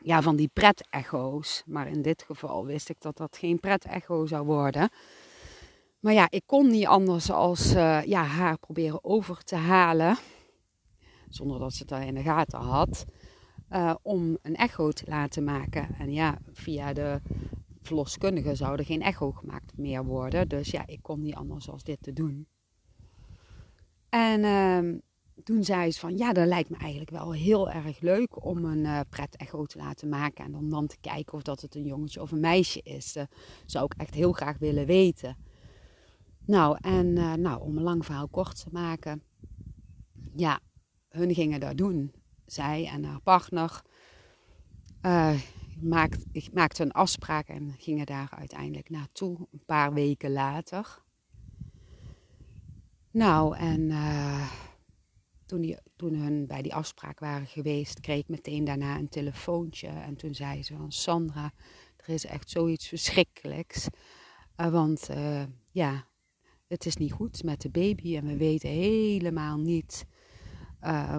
ja, 0.05 0.21
van 0.21 0.35
die 0.35 0.49
pret-echo's. 0.53 1.63
Maar 1.65 1.87
in 1.87 2.01
dit 2.01 2.23
geval 2.23 2.65
wist 2.65 2.89
ik 2.89 2.95
dat 2.99 3.17
dat 3.17 3.37
geen 3.37 3.59
pret-echo 3.59 4.25
zou 4.25 4.45
worden. 4.45 4.89
Maar 5.99 6.13
ja, 6.13 6.27
ik 6.29 6.43
kon 6.45 6.67
niet 6.67 6.85
anders 6.85 7.31
als 7.31 7.73
uh, 7.73 8.03
ja, 8.03 8.23
haar 8.23 8.57
proberen 8.57 9.03
over 9.03 9.43
te 9.43 9.55
halen, 9.55 10.17
zonder 11.29 11.59
dat 11.59 11.73
ze 11.73 11.85
het 11.87 12.05
in 12.05 12.15
de 12.15 12.21
gaten 12.21 12.59
had, 12.59 13.05
uh, 13.71 13.95
om 14.01 14.37
een 14.41 14.55
echo 14.55 14.91
te 14.91 15.05
laten 15.07 15.43
maken. 15.43 15.95
En 15.97 16.11
ja, 16.11 16.37
via 16.51 16.93
de 16.93 17.21
verloskundige 17.81 18.55
zou 18.55 18.77
er 18.77 18.85
geen 18.85 19.01
echo 19.01 19.31
gemaakt 19.31 19.77
meer 19.77 20.05
worden. 20.05 20.47
Dus 20.47 20.71
ja, 20.71 20.87
ik 20.87 20.99
kon 21.01 21.21
niet 21.21 21.35
anders 21.35 21.69
als 21.69 21.83
dit 21.83 21.97
te 22.01 22.13
doen. 22.13 22.47
En 24.09 24.43
uh, 24.43 24.99
toen 25.43 25.63
zei 25.63 25.91
ze 25.91 25.99
van, 25.99 26.17
ja, 26.17 26.33
dat 26.33 26.47
lijkt 26.47 26.69
me 26.69 26.77
eigenlijk 26.77 27.11
wel 27.11 27.33
heel 27.33 27.71
erg 27.71 27.99
leuk 27.99 28.45
om 28.45 28.65
een 28.65 28.83
uh, 28.83 28.99
pret-echo 29.09 29.65
te 29.65 29.77
laten 29.77 30.09
maken. 30.09 30.45
En 30.45 30.55
om 30.55 30.69
dan 30.69 30.87
te 30.87 30.97
kijken 31.01 31.33
of 31.33 31.41
dat 31.41 31.61
het 31.61 31.75
een 31.75 31.85
jongetje 31.85 32.21
of 32.21 32.31
een 32.31 32.39
meisje 32.39 32.81
is. 32.81 33.13
Dat 33.13 33.27
zou 33.65 33.85
ik 33.85 33.93
echt 34.01 34.13
heel 34.13 34.31
graag 34.31 34.57
willen 34.57 34.85
weten. 34.85 35.37
Nou, 36.45 36.77
en 36.81 37.13
nou, 37.41 37.61
om 37.61 37.77
een 37.77 37.83
lang 37.83 38.05
verhaal 38.05 38.27
kort 38.27 38.63
te 38.63 38.69
maken. 38.71 39.23
Ja, 40.35 40.59
hun 41.09 41.33
gingen 41.33 41.59
dat 41.59 41.77
doen. 41.77 42.11
Zij 42.45 42.87
en 42.87 43.03
haar 43.03 43.21
partner. 43.21 43.81
Ik 46.31 46.53
maakte 46.53 46.83
een 46.83 46.91
afspraak 46.91 47.47
en 47.47 47.75
gingen 47.77 48.05
daar 48.05 48.29
uiteindelijk 48.37 48.89
naartoe, 48.89 49.47
een 49.51 49.65
paar 49.65 49.93
weken 49.93 50.31
later. 50.31 51.03
Nou, 53.11 53.57
en 53.57 53.81
uh, 53.89 54.51
toen, 55.45 55.61
die, 55.61 55.77
toen 55.95 56.13
hun 56.13 56.47
bij 56.47 56.61
die 56.61 56.73
afspraak 56.73 57.19
waren 57.19 57.47
geweest, 57.47 57.99
kreeg 57.99 58.19
ik 58.19 58.27
meteen 58.27 58.63
daarna 58.63 58.97
een 58.97 59.09
telefoontje. 59.09 59.87
En 59.87 60.15
toen 60.15 60.35
zei 60.35 60.63
ze 60.63 60.75
van 60.75 60.91
Sandra, 60.91 61.51
er 61.97 62.09
is 62.13 62.25
echt 62.25 62.49
zoiets 62.49 62.87
verschrikkelijks. 62.87 63.87
Uh, 64.57 64.69
want 64.69 65.09
ja, 65.71 66.07
het 66.67 66.85
is 66.85 66.95
niet 66.95 67.11
goed 67.11 67.43
met 67.43 67.61
de 67.61 67.69
baby 67.69 68.17
en 68.17 68.25
we 68.25 68.37
weten 68.37 68.69
helemaal 68.69 69.57
niet 69.57 70.05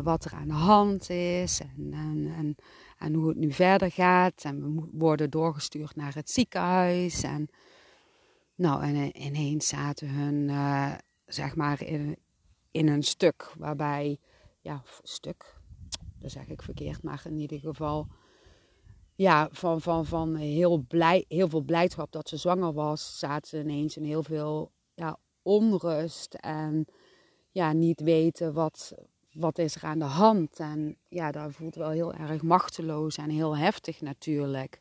wat 0.02 0.24
er 0.24 0.32
aan 0.32 0.48
de 0.48 0.54
hand 0.54 1.10
is. 1.10 1.60
En, 1.60 1.92
en, 2.36 2.56
en 2.98 3.14
hoe 3.14 3.28
het 3.28 3.36
nu 3.36 3.52
verder 3.52 3.90
gaat. 3.90 4.44
En 4.44 4.74
we 4.74 4.88
worden 4.92 5.30
doorgestuurd 5.30 5.96
naar 5.96 6.14
het 6.14 6.30
ziekenhuis. 6.30 7.22
En, 7.22 7.48
nou, 8.54 8.82
en 8.82 9.22
ineens 9.22 9.68
zaten 9.68 10.08
hun, 10.08 10.48
uh, 10.48 10.94
zeg 11.26 11.56
maar, 11.56 11.82
in, 11.82 12.16
in 12.70 12.88
een 12.88 13.02
stuk 13.02 13.52
waarbij, 13.58 14.18
ja, 14.60 14.82
stuk, 15.02 15.60
dat 16.18 16.30
zeg 16.30 16.48
ik 16.48 16.62
verkeerd, 16.62 17.02
maar 17.02 17.22
in 17.24 17.38
ieder 17.38 17.58
geval, 17.58 18.06
ja, 19.14 19.48
van, 19.52 19.80
van, 19.80 20.06
van 20.06 20.34
heel, 20.34 20.78
blij, 20.78 21.24
heel 21.28 21.48
veel 21.48 21.60
blijdschap 21.60 22.12
dat 22.12 22.28
ze 22.28 22.36
zwanger 22.36 22.72
was, 22.72 23.18
zaten 23.18 23.48
ze 23.48 23.60
ineens 23.60 23.96
in 23.96 24.04
heel 24.04 24.22
veel 24.22 24.72
ja, 24.94 25.18
onrust 25.42 26.34
en 26.34 26.86
ja, 27.50 27.72
niet 27.72 28.00
weten 28.00 28.52
wat, 28.52 28.94
wat 29.36 29.58
is 29.58 29.74
er 29.74 29.84
aan 29.84 29.98
de 29.98 30.04
hand? 30.04 30.60
En 30.60 30.96
ja, 31.08 31.30
dat 31.30 31.52
voelt 31.52 31.74
wel 31.74 31.90
heel 31.90 32.14
erg 32.14 32.42
machteloos 32.42 33.16
en 33.16 33.30
heel 33.30 33.56
heftig 33.56 34.00
natuurlijk. 34.00 34.80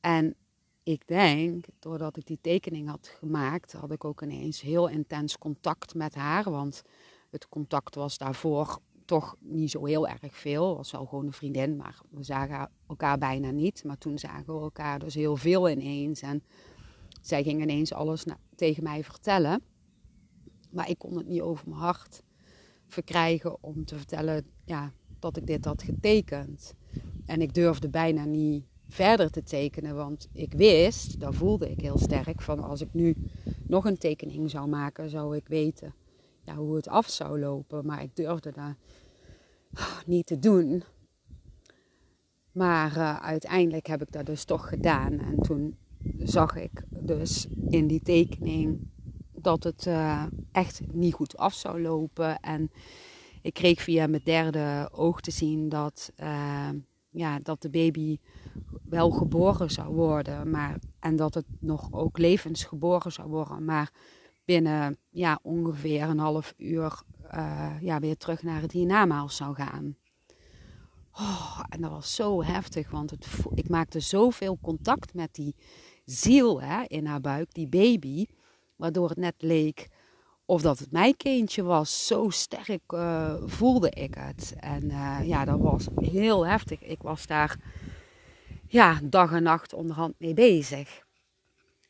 En 0.00 0.34
ik 0.82 1.06
denk, 1.06 1.64
doordat 1.78 2.16
ik 2.16 2.26
die 2.26 2.38
tekening 2.40 2.88
had 2.88 3.08
gemaakt, 3.18 3.72
had 3.72 3.90
ik 3.90 4.04
ook 4.04 4.22
ineens 4.22 4.60
heel 4.60 4.88
intens 4.88 5.38
contact 5.38 5.94
met 5.94 6.14
haar. 6.14 6.50
Want 6.50 6.82
het 7.30 7.48
contact 7.48 7.94
was 7.94 8.18
daarvoor 8.18 8.78
toch 9.04 9.36
niet 9.38 9.70
zo 9.70 9.84
heel 9.84 10.08
erg 10.08 10.36
veel. 10.36 10.76
Was 10.76 10.90
wel 10.90 11.06
gewoon 11.06 11.26
een 11.26 11.32
vriendin, 11.32 11.76
maar 11.76 12.00
we 12.10 12.22
zagen 12.22 12.70
elkaar 12.88 13.18
bijna 13.18 13.50
niet. 13.50 13.84
Maar 13.84 13.98
toen 13.98 14.18
zagen 14.18 14.54
we 14.54 14.60
elkaar 14.60 14.98
dus 14.98 15.14
heel 15.14 15.36
veel 15.36 15.68
ineens. 15.68 16.20
En 16.20 16.42
zij 17.20 17.42
ging 17.42 17.62
ineens 17.62 17.92
alles 17.92 18.24
tegen 18.54 18.82
mij 18.82 19.04
vertellen. 19.04 19.62
Maar 20.70 20.88
ik 20.88 20.98
kon 20.98 21.16
het 21.16 21.26
niet 21.26 21.40
over 21.40 21.68
mijn 21.68 21.80
hart 21.80 22.22
verkrijgen 22.92 23.62
om 23.62 23.84
te 23.84 23.96
vertellen 23.96 24.44
ja, 24.64 24.92
dat 25.18 25.36
ik 25.36 25.46
dit 25.46 25.64
had 25.64 25.82
getekend. 25.82 26.74
En 27.26 27.42
ik 27.42 27.54
durfde 27.54 27.88
bijna 27.88 28.24
niet 28.24 28.64
verder 28.88 29.30
te 29.30 29.42
tekenen, 29.42 29.94
want 29.94 30.28
ik 30.32 30.52
wist, 30.52 31.20
dat 31.20 31.34
voelde 31.34 31.70
ik 31.70 31.80
heel 31.80 31.98
sterk, 31.98 32.40
van 32.40 32.62
als 32.62 32.80
ik 32.80 32.88
nu 32.92 33.16
nog 33.66 33.84
een 33.84 33.98
tekening 33.98 34.50
zou 34.50 34.68
maken, 34.68 35.10
zou 35.10 35.36
ik 35.36 35.48
weten 35.48 35.94
ja, 36.44 36.56
hoe 36.56 36.76
het 36.76 36.88
af 36.88 37.08
zou 37.08 37.40
lopen. 37.40 37.86
Maar 37.86 38.02
ik 38.02 38.16
durfde 38.16 38.52
dat 38.52 38.74
niet 40.06 40.26
te 40.26 40.38
doen. 40.38 40.82
Maar 42.52 42.96
uh, 42.96 43.16
uiteindelijk 43.16 43.86
heb 43.86 44.02
ik 44.02 44.12
dat 44.12 44.26
dus 44.26 44.44
toch 44.44 44.68
gedaan. 44.68 45.18
En 45.18 45.36
toen 45.40 45.76
zag 46.18 46.56
ik 46.56 46.84
dus 46.88 47.46
in 47.68 47.86
die 47.86 48.02
tekening 48.02 48.90
dat 49.42 49.64
het 49.64 49.86
uh, 49.86 50.24
echt 50.52 50.80
niet 50.92 51.14
goed 51.14 51.36
af 51.36 51.54
zou 51.54 51.80
lopen. 51.80 52.40
En 52.40 52.70
ik 53.42 53.54
kreeg 53.54 53.82
via 53.82 54.06
mijn 54.06 54.22
derde 54.24 54.88
oog 54.92 55.20
te 55.20 55.30
zien 55.30 55.68
dat, 55.68 56.12
uh, 56.20 56.68
ja, 57.10 57.38
dat 57.38 57.62
de 57.62 57.70
baby 57.70 58.18
wel 58.88 59.10
geboren 59.10 59.70
zou 59.70 59.94
worden. 59.94 60.50
Maar, 60.50 60.78
en 61.00 61.16
dat 61.16 61.34
het 61.34 61.46
nog 61.58 61.92
ook 61.92 62.18
levensgeboren 62.18 63.12
zou 63.12 63.28
worden. 63.28 63.64
Maar 63.64 63.90
binnen 64.44 64.96
ja, 65.10 65.38
ongeveer 65.42 66.02
een 66.02 66.18
half 66.18 66.54
uur 66.56 67.02
uh, 67.34 67.70
ja, 67.80 68.00
weer 68.00 68.16
terug 68.16 68.42
naar 68.42 68.60
het 68.60 68.72
hiernamaals 68.72 69.36
zou 69.36 69.54
gaan. 69.54 69.96
Oh, 71.12 71.60
en 71.68 71.80
dat 71.80 71.90
was 71.90 72.14
zo 72.14 72.42
heftig, 72.42 72.90
want 72.90 73.10
het, 73.10 73.26
ik 73.54 73.68
maakte 73.68 74.00
zoveel 74.00 74.58
contact 74.62 75.14
met 75.14 75.34
die 75.34 75.54
ziel 76.04 76.62
hè, 76.62 76.82
in 76.86 77.06
haar 77.06 77.20
buik, 77.20 77.54
die 77.54 77.68
baby 77.68 78.26
waardoor 78.76 79.08
het 79.08 79.18
net 79.18 79.34
leek 79.38 79.88
of 80.44 80.62
dat 80.62 80.78
het 80.78 80.92
mijn 80.92 81.16
kindje 81.16 81.62
was. 81.62 82.06
Zo 82.06 82.30
sterk 82.30 82.92
uh, 82.92 83.34
voelde 83.44 83.90
ik 83.90 84.14
het. 84.14 84.54
En 84.58 84.84
uh, 84.84 85.18
ja, 85.24 85.44
dat 85.44 85.58
was 85.60 85.86
heel 85.96 86.46
heftig. 86.46 86.82
Ik 86.82 87.02
was 87.02 87.26
daar 87.26 87.56
ja, 88.68 89.00
dag 89.02 89.32
en 89.32 89.42
nacht 89.42 89.72
onderhand 89.72 90.14
mee 90.18 90.34
bezig. 90.34 91.02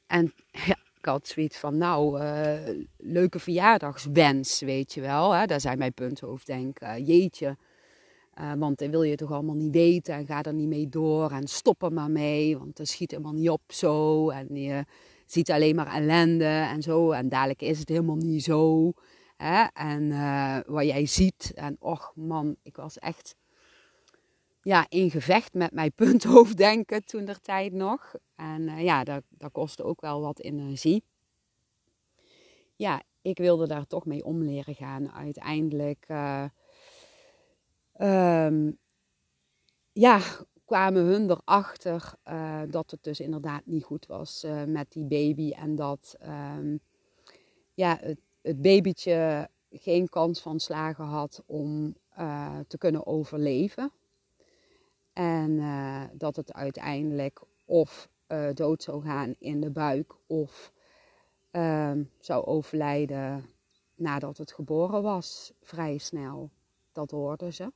En 0.07 0.33
ja, 0.51 0.77
ik 0.99 1.05
had 1.05 1.29
zoiets 1.29 1.59
van, 1.59 1.77
nou, 1.77 2.23
uh, 2.23 2.85
leuke 2.97 3.39
verjaardagswens, 3.39 4.61
weet 4.61 4.93
je 4.93 5.01
wel. 5.01 5.33
Hè? 5.33 5.47
Daar 5.47 5.61
zijn 5.61 5.79
mijn 5.79 5.95
punthoofd 5.95 6.47
denken. 6.47 7.05
jeetje, 7.05 7.57
want 8.59 8.79
dan 8.79 8.91
wil 8.91 9.03
je 9.03 9.17
toch 9.17 9.33
allemaal 9.33 9.55
niet 9.55 9.73
weten 9.73 10.15
en 10.15 10.27
ga 10.27 10.43
er 10.43 10.55
niet 10.55 10.69
mee 10.69 10.89
door 10.89 11.31
en 11.31 11.47
stop 11.47 11.83
er 11.83 11.93
maar 11.93 12.11
mee. 12.11 12.59
Want 12.59 12.77
dat 12.77 12.89
schiet 12.89 13.11
helemaal 13.11 13.33
niet 13.33 13.51
op 13.51 13.63
zo. 13.67 14.31
En 14.31 14.47
ziet 15.33 15.51
alleen 15.51 15.75
maar 15.75 15.95
ellende 15.95 16.45
en 16.45 16.83
zo. 16.83 17.11
En 17.11 17.29
dadelijk 17.29 17.63
is 17.63 17.79
het 17.79 17.89
helemaal 17.89 18.17
niet 18.17 18.45
zo. 18.45 18.93
Hè? 19.37 19.65
En 19.73 20.03
uh, 20.03 20.59
wat 20.67 20.85
jij 20.85 21.07
ziet. 21.07 21.53
En 21.55 21.77
och 21.79 22.13
man, 22.15 22.57
ik 22.63 22.77
was 22.77 22.99
echt 22.99 23.35
ja, 24.63 24.87
in 24.89 25.11
gevecht 25.11 25.55
met 25.55 25.73
mijn 25.73 25.93
punthoofddenken 26.03 27.05
toen 27.05 27.25
der 27.25 27.41
tijd 27.41 27.73
nog. 27.73 28.15
En 28.37 28.63
uh, 28.63 28.83
ja, 28.83 29.05
dat, 29.05 29.23
dat 29.29 29.53
kostte 29.53 29.85
ook 29.85 30.01
wel 30.01 30.21
wat 30.21 30.41
energie. 30.41 31.05
Ja, 32.77 33.03
ik 33.23 33.39
wilde 33.39 33.67
daar 33.67 33.87
toch 33.87 34.07
mee 34.07 34.25
om 34.25 34.43
leren 34.43 34.75
gaan. 34.75 35.13
Uiteindelijk 35.13 36.05
uh, 36.09 36.45
um, 38.01 38.79
ja, 39.93 40.21
kwamen 40.73 41.03
hun 41.05 41.31
erachter 41.31 42.13
uh, 42.29 42.61
dat 42.69 42.91
het 42.91 43.05
dus 43.05 43.21
inderdaad 43.21 43.63
niet 43.65 43.85
goed 43.85 44.07
was 44.07 44.45
uh, 44.45 44.65
met 44.65 44.93
die 44.93 45.05
baby. 45.05 45.51
En 45.51 45.75
dat 45.75 46.17
um, 46.57 46.81
ja, 47.75 47.99
het, 48.01 48.19
het 48.43 48.63
babytje 48.63 49.49
geen 49.71 50.09
kans 50.09 50.41
van 50.41 50.61
slagen 50.61 51.05
had 51.05 51.43
om 51.47 51.97
te 52.67 52.79
kunnen 52.79 53.07
overleven. 53.07 53.93
En 55.13 55.61
dat 56.13 56.37
het 56.37 56.53
uiteindelijk 56.53 57.41
of 57.65 58.09
dood 58.55 58.83
zou 58.83 59.03
gaan 59.03 59.35
in 59.39 59.61
de 59.61 59.71
buik 59.71 60.15
of 60.27 60.73
Ehm, 61.53 62.05
zou 62.21 62.45
overlijden 62.45 63.51
nadat 63.95 64.39
het 64.39 64.53
geboren 64.53 65.03
was, 65.03 65.53
vrij 65.61 65.99
snel. 65.99 66.51
Dat 66.93 67.11
hoorden 67.11 67.55
ze. 67.55 67.73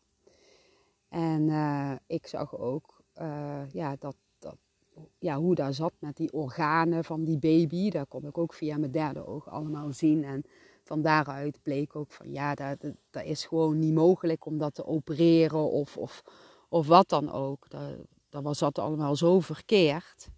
En 1.08 1.48
uh, 1.48 1.92
ik 2.06 2.26
zag 2.26 2.58
ook 2.58 3.02
uh, 3.20 3.60
ja, 3.72 3.96
dat, 3.98 4.16
dat, 4.38 4.56
ja, 5.18 5.36
hoe 5.36 5.54
dat 5.54 5.75
zat 5.75 5.92
met 5.98 6.16
die 6.16 6.32
organen 6.32 7.04
van 7.04 7.25
die 7.25 7.38
baby. 7.38 7.90
Dat 7.90 8.08
kon 8.08 8.26
ik 8.26 8.38
ook 8.38 8.52
via 8.52 8.78
mijn 8.78 8.92
derde 8.92 9.26
oog 9.26 9.48
allemaal 9.48 9.92
zien. 9.92 10.25
En 10.25 10.44
van 10.82 11.02
daaruit 11.02 11.58
bleek 11.62 11.96
ook 11.96 12.12
van 12.12 12.32
ja, 12.32 12.54
dat, 12.54 12.76
dat 13.10 13.25
is 13.25 13.44
gewoon 13.44 13.78
niet 13.78 13.94
mogelijk 13.94 14.46
om 14.46 14.58
dat 14.58 14.75
te 14.75 14.86
opereren 14.86 15.70
of, 15.70 15.96
of, 15.96 16.22
of 16.68 16.86
wat 16.86 17.08
dan 17.08 17.32
ook. 17.32 17.68
Dat, 17.68 17.96
dat 18.28 18.42
was 18.42 18.58
dat 18.58 18.78
allemaal 18.78 19.16
zo 19.16 19.40
verkeerd. 19.40 20.28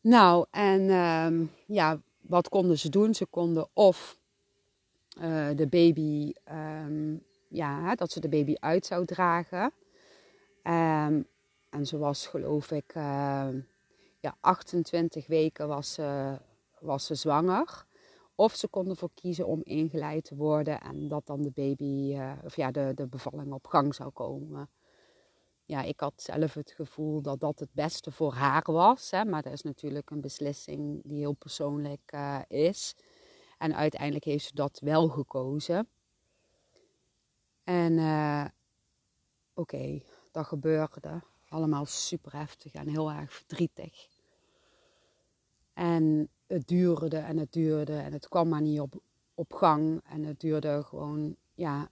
Nou, 0.00 0.46
en 0.50 0.90
um, 0.90 1.50
ja, 1.66 2.00
wat 2.20 2.48
konden 2.48 2.78
ze 2.78 2.88
doen? 2.88 3.14
Ze 3.14 3.26
konden 3.26 3.68
of 3.72 4.18
uh, 5.18 5.48
de 5.54 5.66
baby, 5.66 6.32
um, 6.84 7.22
ja, 7.52 7.94
dat 7.94 8.10
ze 8.10 8.20
de 8.20 8.28
baby 8.28 8.54
uit 8.60 8.86
zou 8.86 9.04
dragen. 9.04 9.72
Um, 10.64 11.26
en 11.70 11.86
ze 11.86 11.98
was 11.98 12.26
geloof 12.26 12.70
ik, 12.70 12.94
uh, 12.94 13.48
ja, 14.20 14.36
28 14.40 15.26
weken 15.26 15.68
was 15.68 15.92
ze, 15.92 16.38
was 16.80 17.06
ze 17.06 17.14
zwanger. 17.14 17.86
Of 18.34 18.54
ze 18.54 18.68
konden 18.68 18.92
ervoor 18.92 19.10
kiezen 19.14 19.46
om 19.46 19.60
ingeleid 19.62 20.24
te 20.24 20.34
worden 20.34 20.80
en 20.80 21.08
dat 21.08 21.26
dan 21.26 21.42
de 21.42 21.50
baby, 21.54 22.14
uh, 22.14 22.32
of 22.44 22.56
ja, 22.56 22.70
de, 22.70 22.92
de 22.94 23.06
bevalling 23.06 23.52
op 23.52 23.66
gang 23.66 23.94
zou 23.94 24.10
komen 24.10 24.68
ja, 25.72 25.82
ik 25.82 26.00
had 26.00 26.12
zelf 26.16 26.54
het 26.54 26.70
gevoel 26.70 27.22
dat 27.22 27.40
dat 27.40 27.58
het 27.58 27.72
beste 27.72 28.10
voor 28.10 28.32
haar 28.32 28.72
was. 28.72 29.10
Hè, 29.10 29.24
maar 29.24 29.42
dat 29.42 29.52
is 29.52 29.62
natuurlijk 29.62 30.10
een 30.10 30.20
beslissing 30.20 31.00
die 31.04 31.18
heel 31.18 31.32
persoonlijk 31.32 32.12
uh, 32.14 32.38
is. 32.48 32.94
En 33.58 33.74
uiteindelijk 33.76 34.24
heeft 34.24 34.44
ze 34.44 34.54
dat 34.54 34.80
wel 34.84 35.08
gekozen. 35.08 35.88
En 37.64 37.92
uh, 37.92 38.44
oké, 39.54 40.02
dat 40.30 40.46
gebeurde. 40.46 41.22
Allemaal 41.48 41.84
super 41.86 42.32
heftig 42.32 42.72
en 42.72 42.88
heel 42.88 43.10
erg 43.10 43.32
verdrietig. 43.32 44.08
En 45.72 46.28
het 46.46 46.68
duurde 46.68 47.18
en 47.18 47.36
het 47.36 47.52
duurde 47.52 47.96
en 47.96 48.12
het 48.12 48.28
kwam 48.28 48.48
maar 48.48 48.62
niet 48.62 48.80
op, 49.34 49.52
gang. 49.52 50.00
En 50.04 50.24
het 50.24 50.40
duurde 50.40 50.82
gewoon, 50.82 51.36
ja, 51.54 51.90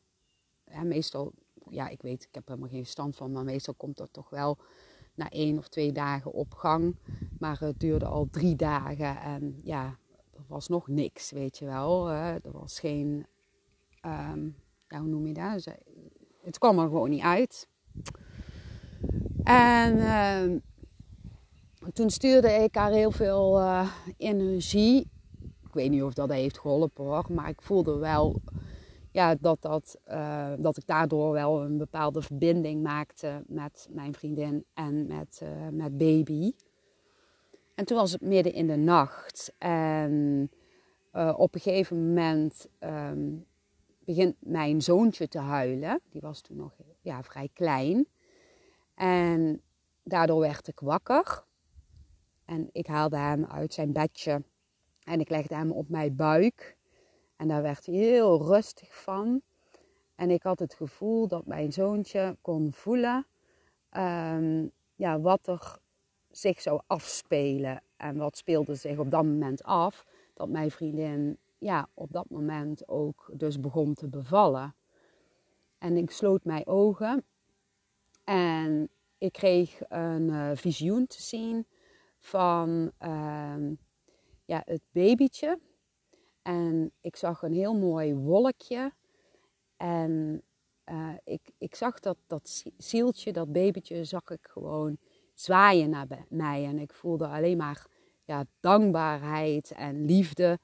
hè, 0.65 0.85
meestal 0.85 1.33
ja, 1.71 1.89
ik 1.89 2.03
weet, 2.03 2.23
ik 2.23 2.35
heb 2.35 2.49
helemaal 2.49 2.69
geen 2.69 2.87
stand 2.87 3.17
van, 3.17 3.33
maar 3.33 3.45
meestal 3.45 3.75
komt 3.75 3.97
dat 3.97 4.13
toch 4.13 4.31
wel 4.31 4.59
na 5.15 5.31
één 5.31 5.59
of 5.59 5.69
twee 5.69 5.93
dagen 5.93 6.33
op 6.33 6.55
gang. 6.55 6.97
Maar 7.39 7.61
het 7.61 7.81
duurde 7.81 8.07
al 8.07 8.29
drie 8.31 8.57
dagen 8.57 9.21
en 9.21 9.61
ja, 9.63 9.99
er 10.33 10.45
was 10.47 10.69
nog 10.69 10.89
niks, 10.89 11.31
weet 11.31 11.59
je 11.59 11.65
wel. 11.65 12.11
er 12.11 12.53
was 12.53 12.81
geen, 12.81 13.27
um, 14.07 14.57
ja, 14.91 15.01
hoe 15.01 15.09
noem 15.09 15.27
je 15.27 15.33
dat? 15.35 15.65
Eh, 15.67 15.75
het 16.43 16.59
kwam 16.59 16.79
er 16.79 16.89
gewoon 16.89 17.11
niet 17.11 17.23
uit. 17.23 17.69
En 19.45 19.97
uh, 19.97 20.59
toen 21.93 22.11
stuurde 22.11 22.49
ik 22.49 22.75
haar 22.75 22.93
heel 22.93 23.11
veel 23.11 23.61
uh, 23.61 23.91
energie. 24.17 25.11
Ik 25.67 25.75
weet 25.75 25.91
niet 25.91 26.03
of 26.03 26.15
dat 26.15 26.31
heeft 26.31 26.59
geholpen 26.59 27.05
hoor, 27.05 27.27
maar 27.29 27.49
ik 27.49 27.63
voelde 27.63 27.97
wel 27.97 28.41
ja, 29.13 29.35
dat, 29.35 29.63
dat, 29.63 30.01
uh, 30.09 30.53
dat 30.59 30.77
ik 30.77 30.87
daardoor 30.87 31.33
wel 31.33 31.63
een 31.63 31.79
bepaalde 31.79 32.23
verbinding 32.23 32.83
maakte 32.83 33.43
met 33.47 33.89
mijn 33.91 34.15
vriendin 34.15 34.65
en 34.75 35.07
met, 35.07 35.41
uh, 35.43 35.69
met 35.71 35.99
baby. 35.99 36.53
En 37.75 37.85
toen 37.85 37.97
was 37.97 38.13
het 38.13 38.21
midden 38.21 38.53
in 38.53 38.67
de 38.67 38.77
nacht. 38.77 39.55
En 39.59 40.51
op 41.37 41.55
een 41.55 41.61
gegeven 41.61 42.07
moment 42.07 42.69
um, 42.81 43.47
begint 44.15 44.37
mijn 44.39 44.83
zoontje 44.83 45.29
te 45.29 45.39
huilen. 45.39 46.01
Die 46.11 46.21
was 46.21 46.41
toen 46.41 46.57
nog 46.57 46.73
ja, 47.01 47.23
vrij 47.23 47.49
klein. 47.53 48.07
En 48.95 49.63
daardoor 50.03 50.41
werd 50.41 50.69
ik 50.69 50.81
wakker. 50.81 51.45
En 52.45 52.69
ik 52.73 52.87
haalde 52.87 53.17
hem 53.17 53.45
uit 53.45 53.75
zijn 53.75 53.93
bedje. 53.93 54.43
En 55.05 55.21
ik 55.21 55.29
legde 55.29 55.55
hem 55.55 55.73
op 55.73 55.89
mijn 55.89 56.17
buik. 56.17 56.77
En 57.37 57.49
daar 57.49 57.63
werd 57.63 57.87
hij 57.87 57.95
heel 57.95 58.43
rustig 58.43 59.03
van. 59.03 59.43
En 60.15 60.31
ik 60.31 60.43
had 60.43 60.59
het 60.59 60.75
gevoel 60.75 61.29
dat 61.29 61.47
mijn 61.47 61.73
zoontje 61.73 62.37
kon 62.41 62.73
voelen 62.73 63.27
um, 63.97 64.71
ja, 64.95 65.21
wat 65.21 65.47
er 65.47 65.79
zich 66.31 66.61
zou 66.61 66.81
afspelen. 66.87 67.83
En 67.97 68.17
wat 68.17 68.37
speelde 68.37 68.75
zich 68.75 68.99
op 68.99 69.11
dat 69.11 69.25
moment 69.25 69.63
af. 69.63 70.07
Dat 70.35 70.49
mijn 70.49 70.71
vriendin 70.71 71.39
ja, 71.61 71.89
op 71.95 72.13
dat 72.13 72.31
moment 72.31 72.89
ook 72.89 73.31
dus 73.33 73.61
begon 73.61 73.95
te 73.95 74.09
bevallen. 74.09 74.75
En 75.79 75.97
ik 75.97 76.11
sloot 76.11 76.45
mijn 76.45 76.67
ogen 76.67 77.25
en 78.25 78.89
ik 79.19 79.33
kreeg 79.33 79.81
een 79.89 80.29
uh, 80.29 80.51
visioen 80.55 81.07
te 81.07 81.23
zien 81.23 81.67
van 82.19 82.93
uh, 83.03 83.71
ja, 84.45 84.63
het 84.65 84.83
babytje 84.93 85.59
en 86.43 86.93
ik 87.01 87.17
zag 87.17 87.43
een 87.43 87.53
heel 87.53 87.75
mooi 87.75 88.15
wolkje. 88.15 88.93
En 89.77 90.43
uh, 90.91 91.15
ik, 91.25 91.51
ik 91.59 91.75
zag 91.75 92.01
dat, 92.01 92.17
dat 92.27 92.65
zieltje, 92.77 93.33
dat 93.33 93.53
babytje, 93.53 94.05
zag 94.05 94.31
ik 94.31 94.49
gewoon 94.51 94.99
zwaaien 95.35 95.91
naar 95.91 96.07
mij. 96.29 96.65
En 96.65 96.79
ik 96.79 96.95
voelde 96.95 97.27
alleen 97.27 97.57
maar 97.57 97.87
ja, 98.25 98.45
dankbaarheid 98.61 99.71
en 99.71 100.05
liefde. 100.05 100.59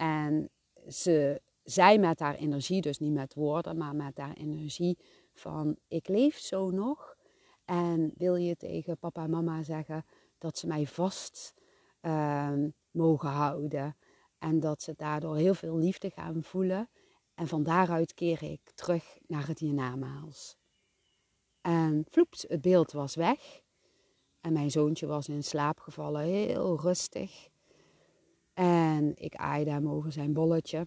En 0.00 0.50
ze 0.88 1.40
zei 1.62 1.98
met 1.98 2.20
haar 2.20 2.34
energie, 2.34 2.80
dus 2.80 2.98
niet 2.98 3.12
met 3.12 3.34
woorden, 3.34 3.76
maar 3.76 3.96
met 3.96 4.18
haar 4.18 4.36
energie 4.36 4.98
van 5.32 5.76
ik 5.88 6.08
leef 6.08 6.38
zo 6.38 6.70
nog. 6.70 7.16
En 7.64 8.12
wil 8.16 8.34
je 8.34 8.56
tegen 8.56 8.98
papa 8.98 9.24
en 9.24 9.30
mama 9.30 9.62
zeggen 9.62 10.04
dat 10.38 10.58
ze 10.58 10.66
mij 10.66 10.86
vast 10.86 11.54
uh, 12.02 12.54
mogen 12.90 13.28
houden. 13.28 13.96
En 14.38 14.60
dat 14.60 14.82
ze 14.82 14.94
daardoor 14.96 15.36
heel 15.36 15.54
veel 15.54 15.76
liefde 15.76 16.10
gaan 16.10 16.42
voelen. 16.42 16.90
En 17.34 17.48
van 17.48 17.62
daaruit 17.62 18.14
keer 18.14 18.42
ik 18.42 18.70
terug 18.74 19.18
naar 19.26 19.46
het 19.46 19.58
hiernamaals. 19.58 20.56
En 21.60 22.04
vloeps, 22.10 22.44
het 22.48 22.60
beeld 22.60 22.92
was 22.92 23.14
weg. 23.14 23.60
En 24.40 24.52
mijn 24.52 24.70
zoontje 24.70 25.06
was 25.06 25.28
in 25.28 25.42
slaap 25.42 25.78
gevallen, 25.80 26.22
heel 26.22 26.80
rustig. 26.80 27.49
En 28.60 29.12
ik 29.16 29.34
aaide 29.34 29.70
hem 29.70 29.88
over 29.88 30.12
zijn 30.12 30.32
bolletje. 30.32 30.86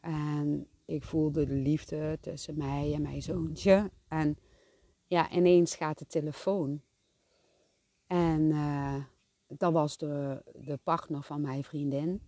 En 0.00 0.68
ik 0.84 1.04
voelde 1.04 1.46
de 1.46 1.54
liefde 1.54 2.18
tussen 2.20 2.56
mij 2.56 2.94
en 2.94 3.02
mijn 3.02 3.22
zoontje. 3.22 3.90
En 4.08 4.38
ja, 5.06 5.30
ineens 5.30 5.74
gaat 5.74 5.98
de 5.98 6.06
telefoon. 6.06 6.82
En 8.06 8.40
uh, 8.40 9.04
dat 9.46 9.72
was 9.72 9.98
de, 9.98 10.42
de 10.54 10.76
partner 10.76 11.22
van 11.22 11.40
mijn 11.40 11.64
vriendin. 11.64 12.22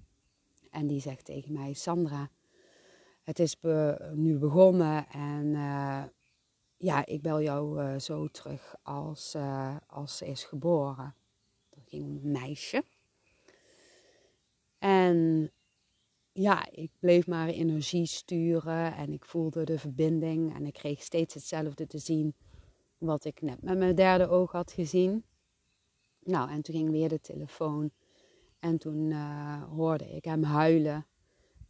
En 0.70 0.86
die 0.86 1.00
zegt 1.00 1.24
tegen 1.24 1.52
mij: 1.52 1.72
Sandra, 1.72 2.30
het 3.22 3.38
is 3.38 3.56
nu 4.14 4.38
begonnen 4.38 5.08
en 5.08 5.46
uh, 5.46 6.02
ja, 6.76 7.06
ik 7.06 7.22
bel 7.22 7.42
jou 7.42 7.82
uh, 7.82 7.98
zo 7.98 8.26
terug 8.26 8.74
als, 8.82 9.36
als 9.86 10.16
ze 10.16 10.26
is 10.26 10.44
geboren. 10.44 11.14
Dat 11.70 11.84
ging 11.86 12.04
om 12.04 12.16
een 12.16 12.30
meisje. 12.30 12.84
En 14.82 15.50
ja, 16.32 16.66
ik 16.70 16.90
bleef 16.98 17.26
maar 17.26 17.48
energie 17.48 18.06
sturen 18.06 18.94
en 18.94 19.12
ik 19.12 19.24
voelde 19.24 19.64
de 19.64 19.78
verbinding 19.78 20.54
en 20.54 20.66
ik 20.66 20.72
kreeg 20.72 21.02
steeds 21.02 21.34
hetzelfde 21.34 21.86
te 21.86 21.98
zien 21.98 22.34
wat 22.98 23.24
ik 23.24 23.42
net 23.42 23.62
met 23.62 23.78
mijn 23.78 23.94
derde 23.94 24.28
oog 24.28 24.52
had 24.52 24.72
gezien. 24.72 25.24
Nou, 26.20 26.50
en 26.50 26.62
toen 26.62 26.74
ging 26.74 26.90
weer 26.90 27.08
de 27.08 27.20
telefoon 27.20 27.90
en 28.58 28.78
toen 28.78 29.10
uh, 29.10 29.62
hoorde 29.62 30.14
ik 30.14 30.24
hem 30.24 30.42
huilen. 30.42 31.06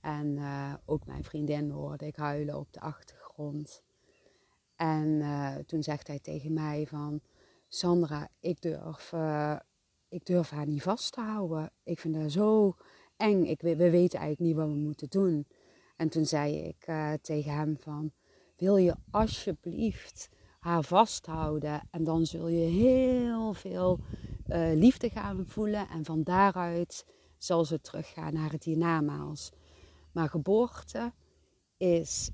En 0.01 0.37
uh, 0.37 0.75
ook 0.85 1.07
mijn 1.07 1.25
vriendin 1.25 1.71
hoorde 1.71 2.07
ik 2.07 2.17
huilen 2.17 2.59
op 2.59 2.73
de 2.73 2.81
achtergrond. 2.81 3.83
En 4.77 5.09
uh, 5.09 5.57
toen 5.57 5.83
zegt 5.83 6.07
hij 6.07 6.19
tegen 6.19 6.53
mij 6.53 6.87
van... 6.87 7.21
Sandra, 7.69 8.29
ik 8.41 8.61
durf, 8.61 9.13
ik 10.09 10.27
durf 10.27 10.51
haar 10.51 10.67
niet 10.67 10.83
vast 10.83 11.13
te 11.13 11.21
houden. 11.21 11.73
Ik 11.83 11.99
vind 11.99 12.17
haar 12.17 12.29
zo 12.29 12.77
eng. 13.17 13.45
Ik, 13.45 13.61
we 13.61 13.91
weten 13.91 14.19
eigenlijk 14.19 14.39
niet 14.39 14.57
wat 14.57 14.67
we 14.67 14.81
moeten 14.81 15.09
doen. 15.09 15.47
En 15.97 16.09
toen 16.09 16.27
zei 16.27 16.57
ik 16.57 16.87
uh, 16.89 17.13
tegen 17.13 17.53
hem 17.53 17.77
van, 17.81 18.13
wil 18.57 18.77
je 18.77 18.95
alsjeblieft 19.11 20.29
haar 20.61 20.85
vasthouden 20.85 21.89
en 21.91 22.05
dan 22.05 22.27
zul 22.27 22.49
je 22.49 22.67
heel 22.67 23.53
veel 23.53 24.01
uh, 24.49 24.73
liefde 24.75 25.11
gaan 25.11 25.47
voelen 25.47 25.89
en 25.89 26.05
van 26.05 26.23
daaruit 26.23 27.07
zal 27.37 27.65
ze 27.65 27.81
teruggaan 27.81 28.33
naar 28.33 28.53
het 28.53 28.65
hiernamaals. 28.65 29.53
Maar 30.13 30.29
geboorte 30.29 31.13
is 31.77 32.31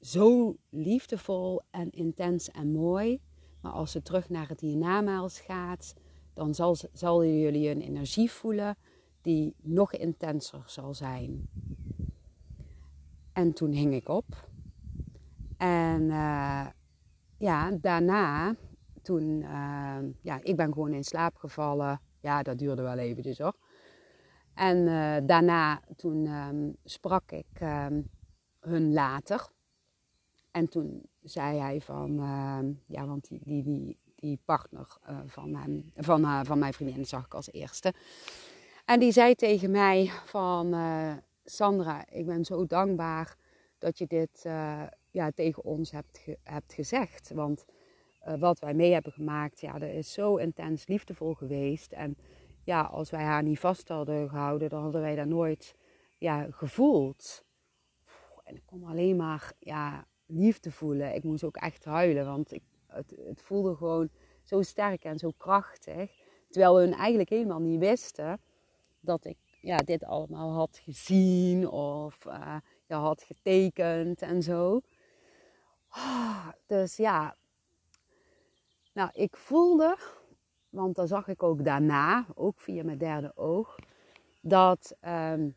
zo 0.00 0.56
liefdevol 0.70 1.62
en 1.70 1.90
intens 1.90 2.50
en 2.50 2.72
mooi. 2.72 3.20
Maar 3.60 3.72
als 3.72 3.90
ze 3.90 4.02
terug 4.02 4.28
naar 4.28 4.48
het 4.48 4.60
hiernamaals 4.60 5.40
gaat, 5.40 5.94
dan 6.34 6.54
zal, 6.54 6.76
zal 6.92 7.24
jullie 7.24 7.68
een 7.68 7.80
energie 7.80 8.30
voelen 8.30 8.76
die 9.24 9.54
nog 9.62 9.92
intenser 9.92 10.62
zal 10.66 10.94
zijn. 10.94 11.48
En 13.32 13.52
toen 13.52 13.70
hing 13.70 13.94
ik 13.94 14.08
op. 14.08 14.48
En 15.56 16.02
uh, 16.02 16.66
ja, 17.38 17.70
daarna, 17.70 18.54
toen, 19.02 19.40
uh, 19.40 19.98
ja, 20.20 20.40
ik 20.42 20.56
ben 20.56 20.72
gewoon 20.72 20.92
in 20.92 21.04
slaap 21.04 21.36
gevallen. 21.36 22.00
Ja, 22.20 22.42
dat 22.42 22.58
duurde 22.58 22.82
wel 22.82 22.98
even 22.98 23.22
dus 23.22 23.38
hoor. 23.38 23.56
En 24.54 24.76
uh, 24.76 25.16
daarna, 25.26 25.82
toen 25.96 26.26
um, 26.26 26.76
sprak 26.84 27.30
ik 27.30 27.60
um, 27.62 28.10
hun 28.60 28.92
later. 28.92 29.48
En 30.50 30.68
toen 30.68 31.02
zei 31.22 31.58
hij 31.58 31.80
van, 31.80 32.20
ehm, 32.20 32.72
ja, 32.86 33.06
want 33.06 33.28
die, 33.28 33.40
die, 33.44 33.62
die, 33.62 33.98
die 34.14 34.40
partner 34.44 34.96
van, 35.26 35.54
hem, 35.54 35.92
van, 35.96 36.44
van 36.46 36.58
mijn 36.58 36.72
vriendin 36.72 37.06
zag 37.06 37.24
ik 37.24 37.34
als 37.34 37.52
eerste. 37.52 37.94
En 38.84 39.00
die 39.00 39.12
zei 39.12 39.34
tegen 39.34 39.70
mij 39.70 40.10
van, 40.24 40.74
Sandra, 41.44 42.04
ik 42.10 42.26
ben 42.26 42.44
zo 42.44 42.66
dankbaar 42.66 43.36
dat 43.78 43.98
je 43.98 44.06
dit 44.06 44.42
ja, 45.10 45.30
tegen 45.34 45.64
ons 45.64 45.90
hebt, 45.90 46.24
hebt 46.42 46.72
gezegd. 46.72 47.30
Want 47.34 47.64
wat 48.38 48.58
wij 48.58 48.74
mee 48.74 48.92
hebben 48.92 49.12
gemaakt, 49.12 49.60
ja, 49.60 49.78
dat 49.78 49.88
is 49.90 50.12
zo 50.12 50.36
intens 50.36 50.86
liefdevol 50.86 51.34
geweest. 51.34 51.92
En 51.92 52.16
ja, 52.64 52.82
als 52.82 53.10
wij 53.10 53.22
haar 53.22 53.42
niet 53.42 53.58
vast 53.58 53.88
hadden 53.88 54.28
gehouden, 54.28 54.68
dan 54.68 54.82
hadden 54.82 55.00
wij 55.00 55.14
dat 55.14 55.26
nooit 55.26 55.74
ja, 56.18 56.46
gevoeld. 56.50 57.44
En 58.44 58.54
ik 58.54 58.62
kon 58.66 58.84
alleen 58.84 59.16
maar 59.16 59.52
ja, 59.58 60.06
liefde 60.26 60.70
voelen. 60.70 61.14
Ik 61.14 61.24
moest 61.24 61.44
ook 61.44 61.56
echt 61.56 61.84
huilen, 61.84 62.26
want 62.26 62.52
ik, 62.52 62.62
het, 62.86 63.14
het 63.24 63.42
voelde 63.42 63.74
gewoon 63.74 64.08
zo 64.42 64.62
sterk 64.62 65.04
en 65.04 65.18
zo 65.18 65.30
krachtig. 65.36 66.12
Terwijl 66.48 66.74
we 66.76 66.94
eigenlijk 66.94 67.28
helemaal 67.28 67.60
niet 67.60 67.78
wisten 67.80 68.40
dat 69.04 69.24
ik 69.24 69.36
ja, 69.60 69.76
dit 69.76 70.04
allemaal 70.04 70.52
had 70.52 70.80
gezien 70.82 71.68
of 71.68 72.24
uh, 72.24 72.56
ja, 72.86 72.98
had 72.98 73.22
getekend 73.22 74.22
en 74.22 74.42
zo. 74.42 74.80
Oh, 75.90 76.48
dus 76.66 76.96
ja, 76.96 77.36
nou, 78.92 79.10
ik 79.12 79.36
voelde 79.36 79.96
want 80.74 80.94
dan 80.94 81.08
zag 81.08 81.28
ik 81.28 81.42
ook 81.42 81.64
daarna, 81.64 82.26
ook 82.34 82.60
via 82.60 82.84
mijn 82.84 82.98
derde 82.98 83.32
oog, 83.36 83.78
dat 84.40 84.96
um, 85.06 85.56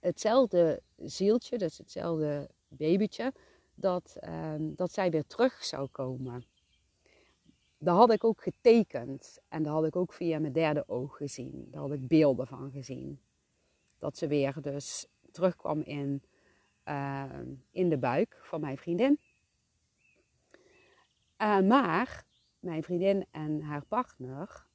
hetzelfde 0.00 0.82
zieltje, 0.96 1.58
dus 1.58 1.78
hetzelfde 1.78 2.50
babytje, 2.68 3.32
dat, 3.74 4.16
um, 4.24 4.74
dat 4.74 4.92
zij 4.92 5.10
weer 5.10 5.26
terug 5.26 5.64
zou 5.64 5.88
komen. 5.88 6.44
Dat 7.84 7.96
had 7.96 8.12
ik 8.12 8.24
ook 8.24 8.42
getekend 8.42 9.38
en 9.48 9.62
dat 9.62 9.72
had 9.72 9.84
ik 9.84 9.96
ook 9.96 10.12
via 10.12 10.38
mijn 10.38 10.52
derde 10.52 10.84
oog 10.88 11.16
gezien. 11.16 11.68
Daar 11.70 11.80
had 11.80 11.92
ik 11.92 12.08
beelden 12.08 12.46
van 12.46 12.70
gezien. 12.70 13.20
Dat 13.98 14.16
ze 14.16 14.26
weer 14.26 14.60
dus 14.60 15.06
terugkwam 15.30 15.80
in, 15.80 16.22
uh, 16.88 17.24
in 17.70 17.88
de 17.88 17.98
buik 17.98 18.38
van 18.42 18.60
mijn 18.60 18.78
vriendin. 18.78 19.18
Uh, 21.38 21.60
maar 21.60 22.24
mijn 22.60 22.82
vriendin 22.82 23.26
en 23.30 23.60
haar 23.60 23.84
partner, 23.84 24.66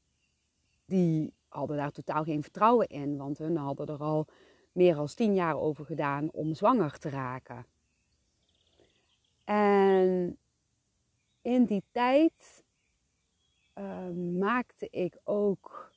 die 0.85 1.33
hadden 1.47 1.77
daar 1.77 1.91
totaal 1.91 2.23
geen 2.23 2.43
vertrouwen 2.43 2.87
in. 2.87 3.17
Want 3.17 3.37
hun 3.37 3.57
hadden 3.57 3.87
er 3.87 3.99
al 3.99 4.27
meer 4.71 4.95
dan 4.95 5.07
tien 5.07 5.33
jaar 5.33 5.57
over 5.57 5.85
gedaan 5.85 6.31
om 6.31 6.53
zwanger 6.53 6.97
te 6.97 7.09
raken. 7.09 7.65
En 9.43 10.37
in 11.41 11.65
die 11.65 11.83
tijd 11.91 12.67
uh, 13.79 14.09
maakte 14.39 14.89
ik 14.89 15.19
ook 15.23 15.91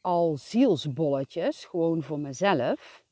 al 0.00 0.36
zielsbolletjes, 0.36 1.64
gewoon 1.64 2.02
voor 2.02 2.20
mezelf. 2.20 3.04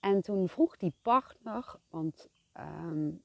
En 0.00 0.22
toen 0.22 0.48
vroeg 0.48 0.76
die 0.76 0.94
partner, 1.02 1.76
want 1.90 2.28
um, 2.58 3.22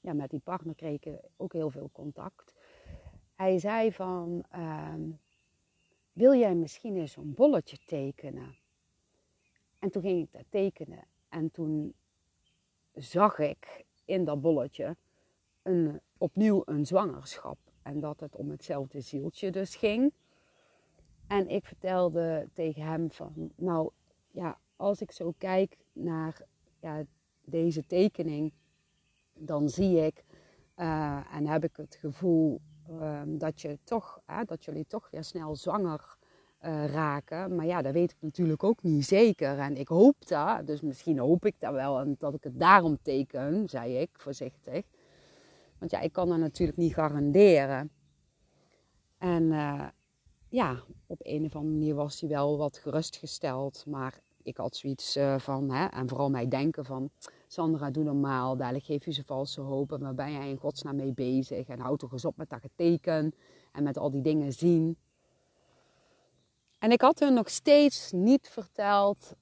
ja, 0.00 0.12
met 0.12 0.30
die 0.30 0.40
partner 0.40 0.74
kreeg 0.74 1.00
ik 1.02 1.20
ook 1.36 1.52
heel 1.52 1.70
veel 1.70 1.90
contact. 1.92 2.54
Hij 3.34 3.58
zei 3.58 3.92
van, 3.92 4.44
uh, 4.54 4.94
wil 6.12 6.34
jij 6.34 6.54
misschien 6.54 6.96
eens 6.96 7.16
een 7.16 7.34
bolletje 7.34 7.78
tekenen? 7.86 8.56
En 9.78 9.90
toen 9.90 10.02
ging 10.02 10.22
ik 10.22 10.32
dat 10.32 10.44
tekenen. 10.48 11.04
En 11.28 11.50
toen 11.50 11.94
zag 12.94 13.38
ik 13.38 13.84
in 14.04 14.24
dat 14.24 14.40
bolletje 14.40 14.96
een, 15.62 16.00
opnieuw 16.16 16.62
een 16.64 16.86
zwangerschap. 16.86 17.58
En 17.88 18.00
dat 18.00 18.20
het 18.20 18.36
om 18.36 18.50
hetzelfde 18.50 19.00
zieltje 19.00 19.50
dus 19.50 19.76
ging. 19.76 20.12
En 21.26 21.48
ik 21.48 21.64
vertelde 21.64 22.48
tegen 22.52 22.82
hem 22.82 23.10
van, 23.10 23.52
nou 23.56 23.90
ja, 24.30 24.58
als 24.76 25.00
ik 25.00 25.10
zo 25.10 25.34
kijk 25.38 25.76
naar 25.92 26.40
ja, 26.80 27.02
deze 27.44 27.86
tekening, 27.86 28.52
dan 29.32 29.68
zie 29.68 30.06
ik 30.06 30.24
uh, 30.76 31.34
en 31.34 31.46
heb 31.46 31.64
ik 31.64 31.76
het 31.76 31.94
gevoel 32.00 32.60
um, 32.90 33.38
dat, 33.38 33.60
je 33.60 33.78
toch, 33.84 34.20
dat 34.46 34.64
jullie 34.64 34.86
toch 34.86 35.10
weer 35.10 35.24
snel 35.24 35.56
zwanger 35.56 36.16
uh, 36.64 36.86
raken. 36.86 37.56
Maar 37.56 37.66
ja, 37.66 37.82
dat 37.82 37.92
weet 37.92 38.10
ik 38.10 38.16
natuurlijk 38.20 38.64
ook 38.64 38.82
niet 38.82 39.04
zeker. 39.04 39.58
En 39.58 39.76
ik 39.76 39.88
hoop 39.88 40.26
dat, 40.26 40.66
dus 40.66 40.80
misschien 40.80 41.18
hoop 41.18 41.44
ik 41.44 41.60
dat 41.60 41.72
wel 41.72 41.98
en 41.98 42.16
dat 42.18 42.34
ik 42.34 42.44
het 42.44 42.58
daarom 42.58 42.98
teken, 43.02 43.68
zei 43.68 43.96
ik 43.96 44.10
voorzichtig. 44.12 44.84
Want 45.78 45.90
ja, 45.90 46.00
ik 46.00 46.12
kan 46.12 46.28
dat 46.28 46.38
natuurlijk 46.38 46.78
niet 46.78 46.94
garanderen. 46.94 47.90
En 49.18 49.42
uh, 49.42 49.86
ja, 50.48 50.82
op 51.06 51.20
een 51.22 51.44
of 51.44 51.56
andere 51.56 51.74
manier 51.74 51.94
was 51.94 52.20
hij 52.20 52.28
wel 52.28 52.58
wat 52.58 52.78
gerustgesteld. 52.78 53.84
Maar 53.86 54.20
ik 54.42 54.56
had 54.56 54.76
zoiets 54.76 55.16
uh, 55.16 55.38
van, 55.38 55.70
hè, 55.70 55.86
en 55.86 56.08
vooral 56.08 56.30
mij 56.30 56.48
denken 56.48 56.84
van 56.84 57.10
Sandra, 57.46 57.90
doe 57.90 58.04
normaal. 58.04 58.56
Dadelijk 58.56 58.84
geef 58.84 59.04
je 59.04 59.12
ze 59.12 59.24
valse 59.24 59.60
hoop. 59.60 59.92
En 59.92 60.00
waar 60.00 60.14
ben 60.14 60.32
jij 60.32 60.50
in 60.50 60.56
godsnaam 60.56 60.96
mee 60.96 61.12
bezig? 61.12 61.68
En 61.68 61.80
houd 61.80 61.98
toch 61.98 62.12
eens 62.12 62.24
op 62.24 62.36
met 62.36 62.50
dat 62.50 62.60
geteken. 62.60 63.34
En 63.72 63.82
met 63.82 63.98
al 63.98 64.10
die 64.10 64.22
dingen 64.22 64.52
zien. 64.52 64.96
En 66.78 66.90
ik 66.90 67.00
had 67.00 67.18
hun 67.18 67.34
nog 67.34 67.48
steeds 67.48 68.12
niet 68.12 68.48
verteld 68.48 69.34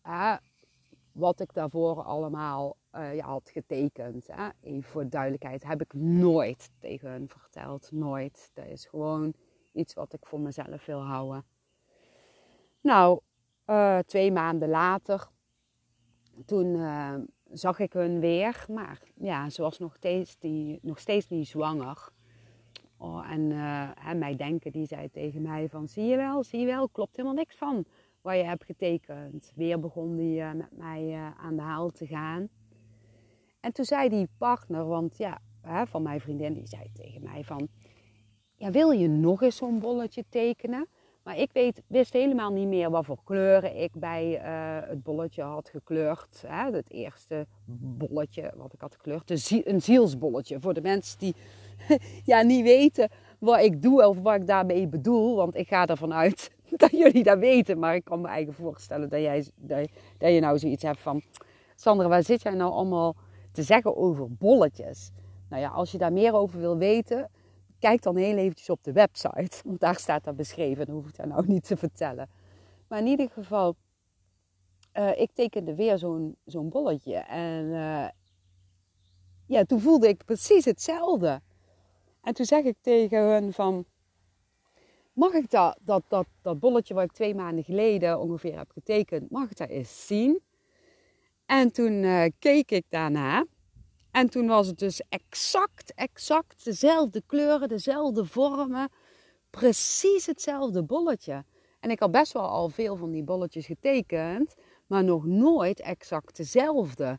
wat 1.16 1.40
ik 1.40 1.54
daarvoor 1.54 2.02
allemaal 2.02 2.76
uh, 2.94 3.14
ja, 3.14 3.26
had 3.26 3.50
getekend. 3.50 4.26
Hè. 4.32 4.48
Even 4.60 4.90
voor 4.90 5.08
duidelijkheid, 5.08 5.64
heb 5.64 5.80
ik 5.80 5.94
nooit 5.94 6.70
tegen 6.78 7.10
hun 7.10 7.28
verteld. 7.28 7.90
Nooit. 7.92 8.50
Dat 8.54 8.66
is 8.66 8.86
gewoon 8.86 9.34
iets 9.72 9.94
wat 9.94 10.12
ik 10.12 10.26
voor 10.26 10.40
mezelf 10.40 10.86
wil 10.86 11.00
houden. 11.00 11.44
Nou, 12.80 13.20
uh, 13.66 13.98
twee 13.98 14.32
maanden 14.32 14.68
later, 14.68 15.28
toen 16.44 16.66
uh, 16.66 17.14
zag 17.52 17.78
ik 17.78 17.92
hun 17.92 18.20
weer. 18.20 18.64
Maar 18.70 19.02
ja, 19.14 19.50
ze 19.50 19.62
was 19.62 19.78
nog 19.78 19.94
steeds, 19.94 20.38
die, 20.38 20.78
nog 20.82 20.98
steeds 20.98 21.28
niet 21.28 21.48
zwanger. 21.48 22.08
Oh, 22.98 23.30
en 23.30 24.18
mij 24.18 24.36
denken, 24.36 24.72
die 24.72 24.86
zei 24.86 25.10
tegen 25.10 25.42
mij 25.42 25.68
van, 25.68 25.88
zie 25.88 26.04
je 26.04 26.16
wel, 26.16 26.44
zie 26.44 26.60
je 26.60 26.66
wel, 26.66 26.88
klopt 26.88 27.16
helemaal 27.16 27.36
niks 27.36 27.56
van 27.56 27.86
wat 28.26 28.36
je 28.36 28.44
hebt 28.44 28.64
getekend. 28.64 29.52
Weer 29.54 29.80
begon 29.80 30.16
die 30.16 30.40
uh, 30.40 30.52
met 30.52 30.76
mij 30.76 31.02
uh, 31.02 31.30
aan 31.38 31.56
de 31.56 31.62
haal 31.62 31.90
te 31.90 32.06
gaan. 32.06 32.48
En 33.60 33.72
toen 33.72 33.84
zei 33.84 34.08
die 34.08 34.28
partner, 34.38 34.86
want 34.86 35.16
ja, 35.16 35.38
hè, 35.60 35.86
van 35.86 36.02
mijn 36.02 36.20
vriendin, 36.20 36.54
die 36.54 36.66
zei 36.66 36.90
tegen 36.92 37.22
mij 37.22 37.44
van, 37.44 37.68
ja, 38.56 38.70
wil 38.70 38.90
je 38.90 39.08
nog 39.08 39.42
eens 39.42 39.56
zo'n 39.56 39.78
bolletje 39.78 40.24
tekenen? 40.28 40.88
Maar 41.22 41.38
ik 41.38 41.50
weet, 41.52 41.82
wist 41.86 42.12
helemaal 42.12 42.52
niet 42.52 42.68
meer 42.68 42.90
wat 42.90 43.04
voor 43.04 43.18
kleuren 43.24 43.76
ik 43.82 43.92
bij 43.94 44.42
uh, 44.42 44.88
het 44.88 45.02
bolletje 45.02 45.42
had 45.42 45.68
gekleurd. 45.68 46.44
Hè? 46.46 46.70
Het 46.70 46.90
eerste 46.90 47.46
bolletje 47.98 48.52
wat 48.56 48.72
ik 48.72 48.80
had 48.80 48.94
gekleurd. 48.94 49.50
een 49.64 49.82
zielsbolletje. 49.82 50.60
Voor 50.60 50.74
de 50.74 50.80
mensen 50.80 51.18
die 51.18 51.34
ja, 52.24 52.42
niet 52.42 52.62
weten 52.62 53.08
wat 53.38 53.60
ik 53.60 53.82
doe 53.82 54.06
of 54.06 54.18
wat 54.18 54.34
ik 54.34 54.46
daarmee 54.46 54.86
bedoel. 54.86 55.36
Want 55.36 55.56
ik 55.56 55.68
ga 55.68 55.86
ervan 55.86 56.14
uit 56.14 56.55
dat 56.76 56.90
jullie 56.90 57.22
dat 57.22 57.38
weten. 57.38 57.78
Maar 57.78 57.94
ik 57.94 58.04
kan 58.04 58.20
me 58.20 58.28
eigen 58.28 58.54
voorstellen 58.54 59.08
dat, 59.08 59.20
jij, 59.20 59.46
dat, 59.54 59.88
dat 60.18 60.32
je 60.32 60.40
nou 60.40 60.58
zoiets 60.58 60.82
hebt 60.82 61.00
van... 61.00 61.22
Sandra, 61.74 62.08
waar 62.08 62.22
zit 62.22 62.42
jij 62.42 62.54
nou 62.54 62.72
allemaal 62.72 63.16
te 63.52 63.62
zeggen 63.62 63.96
over 63.96 64.32
bolletjes? 64.32 65.10
Nou 65.48 65.62
ja, 65.62 65.68
als 65.68 65.92
je 65.92 65.98
daar 65.98 66.12
meer 66.12 66.34
over 66.34 66.60
wil 66.60 66.76
weten 66.76 67.30
kijk 67.78 68.02
dan 68.02 68.16
heel 68.16 68.36
eventjes 68.36 68.70
op 68.70 68.84
de 68.84 68.92
website. 68.92 69.60
Want 69.64 69.80
daar 69.80 69.96
staat 69.96 70.24
dat 70.24 70.36
beschreven. 70.36 70.86
Dan 70.86 70.94
hoef 70.94 71.08
ik 71.08 71.16
dat 71.16 71.26
nou 71.26 71.46
niet 71.46 71.66
te 71.66 71.76
vertellen. 71.76 72.28
Maar 72.88 72.98
in 72.98 73.06
ieder 73.06 73.28
geval, 73.30 73.76
uh, 74.94 75.20
ik 75.20 75.30
tekende 75.32 75.74
weer 75.74 75.98
zo'n 76.44 76.68
bolletje. 76.68 77.16
En 77.16 77.64
uh, 77.64 78.08
ja, 79.46 79.64
toen 79.64 79.80
voelde 79.80 80.08
ik 80.08 80.24
precies 80.24 80.64
hetzelfde. 80.64 81.40
En 82.22 82.34
toen 82.34 82.46
zeg 82.46 82.64
ik 82.64 82.76
tegen 82.80 83.18
hun 83.18 83.52
van... 83.52 83.84
Mag 85.16 85.32
ik 85.32 85.50
dat, 85.50 85.78
dat, 85.80 86.02
dat, 86.08 86.26
dat 86.42 86.60
bolletje 86.60 86.94
wat 86.94 87.04
ik 87.04 87.12
twee 87.12 87.34
maanden 87.34 87.64
geleden 87.64 88.20
ongeveer 88.20 88.56
heb 88.56 88.70
getekend... 88.70 89.30
Mag 89.30 89.50
ik 89.50 89.56
dat 89.56 89.68
eens 89.68 90.06
zien? 90.06 90.40
En 91.46 91.72
toen 91.72 91.92
uh, 91.92 92.24
keek 92.38 92.70
ik 92.70 92.84
daarna. 92.88 93.46
En 94.10 94.30
toen 94.30 94.46
was 94.46 94.66
het 94.66 94.78
dus 94.78 95.02
exact, 95.08 95.94
exact 95.94 96.64
dezelfde 96.64 97.22
kleuren, 97.26 97.68
dezelfde 97.68 98.24
vormen. 98.24 98.88
Precies 99.50 100.26
hetzelfde 100.26 100.82
bolletje. 100.82 101.44
En 101.80 101.90
ik 101.90 102.00
had 102.00 102.10
best 102.10 102.32
wel 102.32 102.48
al 102.48 102.68
veel 102.68 102.96
van 102.96 103.10
die 103.10 103.24
bolletjes 103.24 103.66
getekend, 103.66 104.54
maar 104.86 105.04
nog 105.04 105.24
nooit 105.24 105.80
exact 105.80 106.36
dezelfde. 106.36 107.18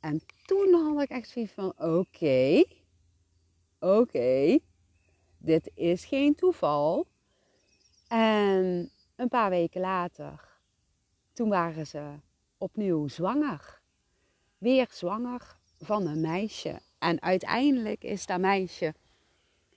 En 0.00 0.20
toen 0.46 0.74
had 0.74 1.02
ik 1.02 1.10
echt 1.10 1.28
zoiets 1.28 1.52
van: 1.52 1.72
oké, 1.78 2.64
oké, 3.80 4.58
dit 5.38 5.70
is 5.74 6.04
geen 6.04 6.34
toeval. 6.34 7.10
En 8.12 8.90
een 9.16 9.28
paar 9.28 9.50
weken 9.50 9.80
later, 9.80 10.48
toen 11.32 11.48
waren 11.48 11.86
ze 11.86 12.14
opnieuw 12.58 13.08
zwanger. 13.08 13.80
Weer 14.58 14.86
zwanger 14.90 15.56
van 15.78 16.06
een 16.06 16.20
meisje. 16.20 16.80
En 16.98 17.22
uiteindelijk 17.22 18.04
is 18.04 18.26
dat 18.26 18.40
meisje 18.40 18.94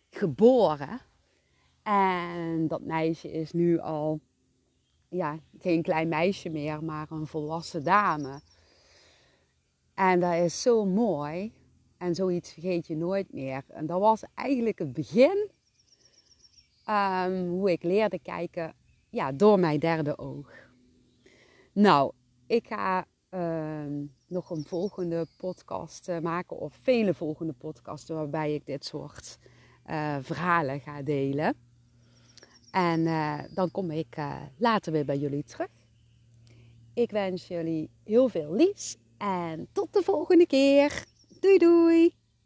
geboren. 0.09 1.01
En 1.83 2.67
dat 2.67 2.81
meisje 2.81 3.31
is 3.31 3.51
nu 3.51 3.79
al 3.79 4.19
ja, 5.09 5.39
geen 5.59 5.81
klein 5.81 6.07
meisje 6.07 6.49
meer, 6.49 6.83
maar 6.83 7.11
een 7.11 7.27
volwassen 7.27 7.83
dame. 7.83 8.41
En 9.93 10.19
dat 10.19 10.33
is 10.33 10.61
zo 10.61 10.85
mooi. 10.85 11.53
En 11.97 12.15
zoiets 12.15 12.53
vergeet 12.53 12.87
je 12.87 12.95
nooit 12.95 13.33
meer. 13.33 13.63
En 13.67 13.85
dat 13.85 13.99
was 13.99 14.23
eigenlijk 14.33 14.79
het 14.79 14.93
begin 14.93 15.53
um, 16.85 17.47
hoe 17.47 17.71
ik 17.71 17.83
leerde 17.83 18.19
kijken 18.19 18.73
ja, 19.09 19.31
door 19.31 19.59
mijn 19.59 19.79
derde 19.79 20.17
oog. 20.17 20.51
Nou, 21.73 22.11
ik 22.47 22.67
ga 22.67 23.05
uh, 23.31 23.85
nog 24.27 24.49
een 24.49 24.63
volgende 24.65 25.27
podcast 25.37 26.09
uh, 26.09 26.19
maken, 26.19 26.57
of 26.57 26.73
vele 26.81 27.13
volgende 27.13 27.53
podcasten, 27.53 28.15
waarbij 28.15 28.53
ik 28.53 28.65
dit 28.65 28.85
soort 28.85 29.37
uh, 29.89 30.17
verhalen 30.21 30.79
ga 30.79 31.01
delen. 31.01 31.55
En 32.71 33.07
eh, 33.07 33.39
dan 33.53 33.71
kom 33.71 33.91
ik 33.91 34.17
later 34.57 34.91
weer 34.91 35.05
bij 35.05 35.17
jullie 35.17 35.43
terug. 35.43 35.69
Ik 36.93 37.11
wens 37.11 37.47
jullie 37.47 37.89
heel 38.03 38.29
veel 38.29 38.53
liefs 38.53 38.97
en 39.17 39.67
tot 39.71 39.93
de 39.93 40.03
volgende 40.03 40.47
keer. 40.47 41.05
Doei 41.39 41.57
doei! 41.57 42.24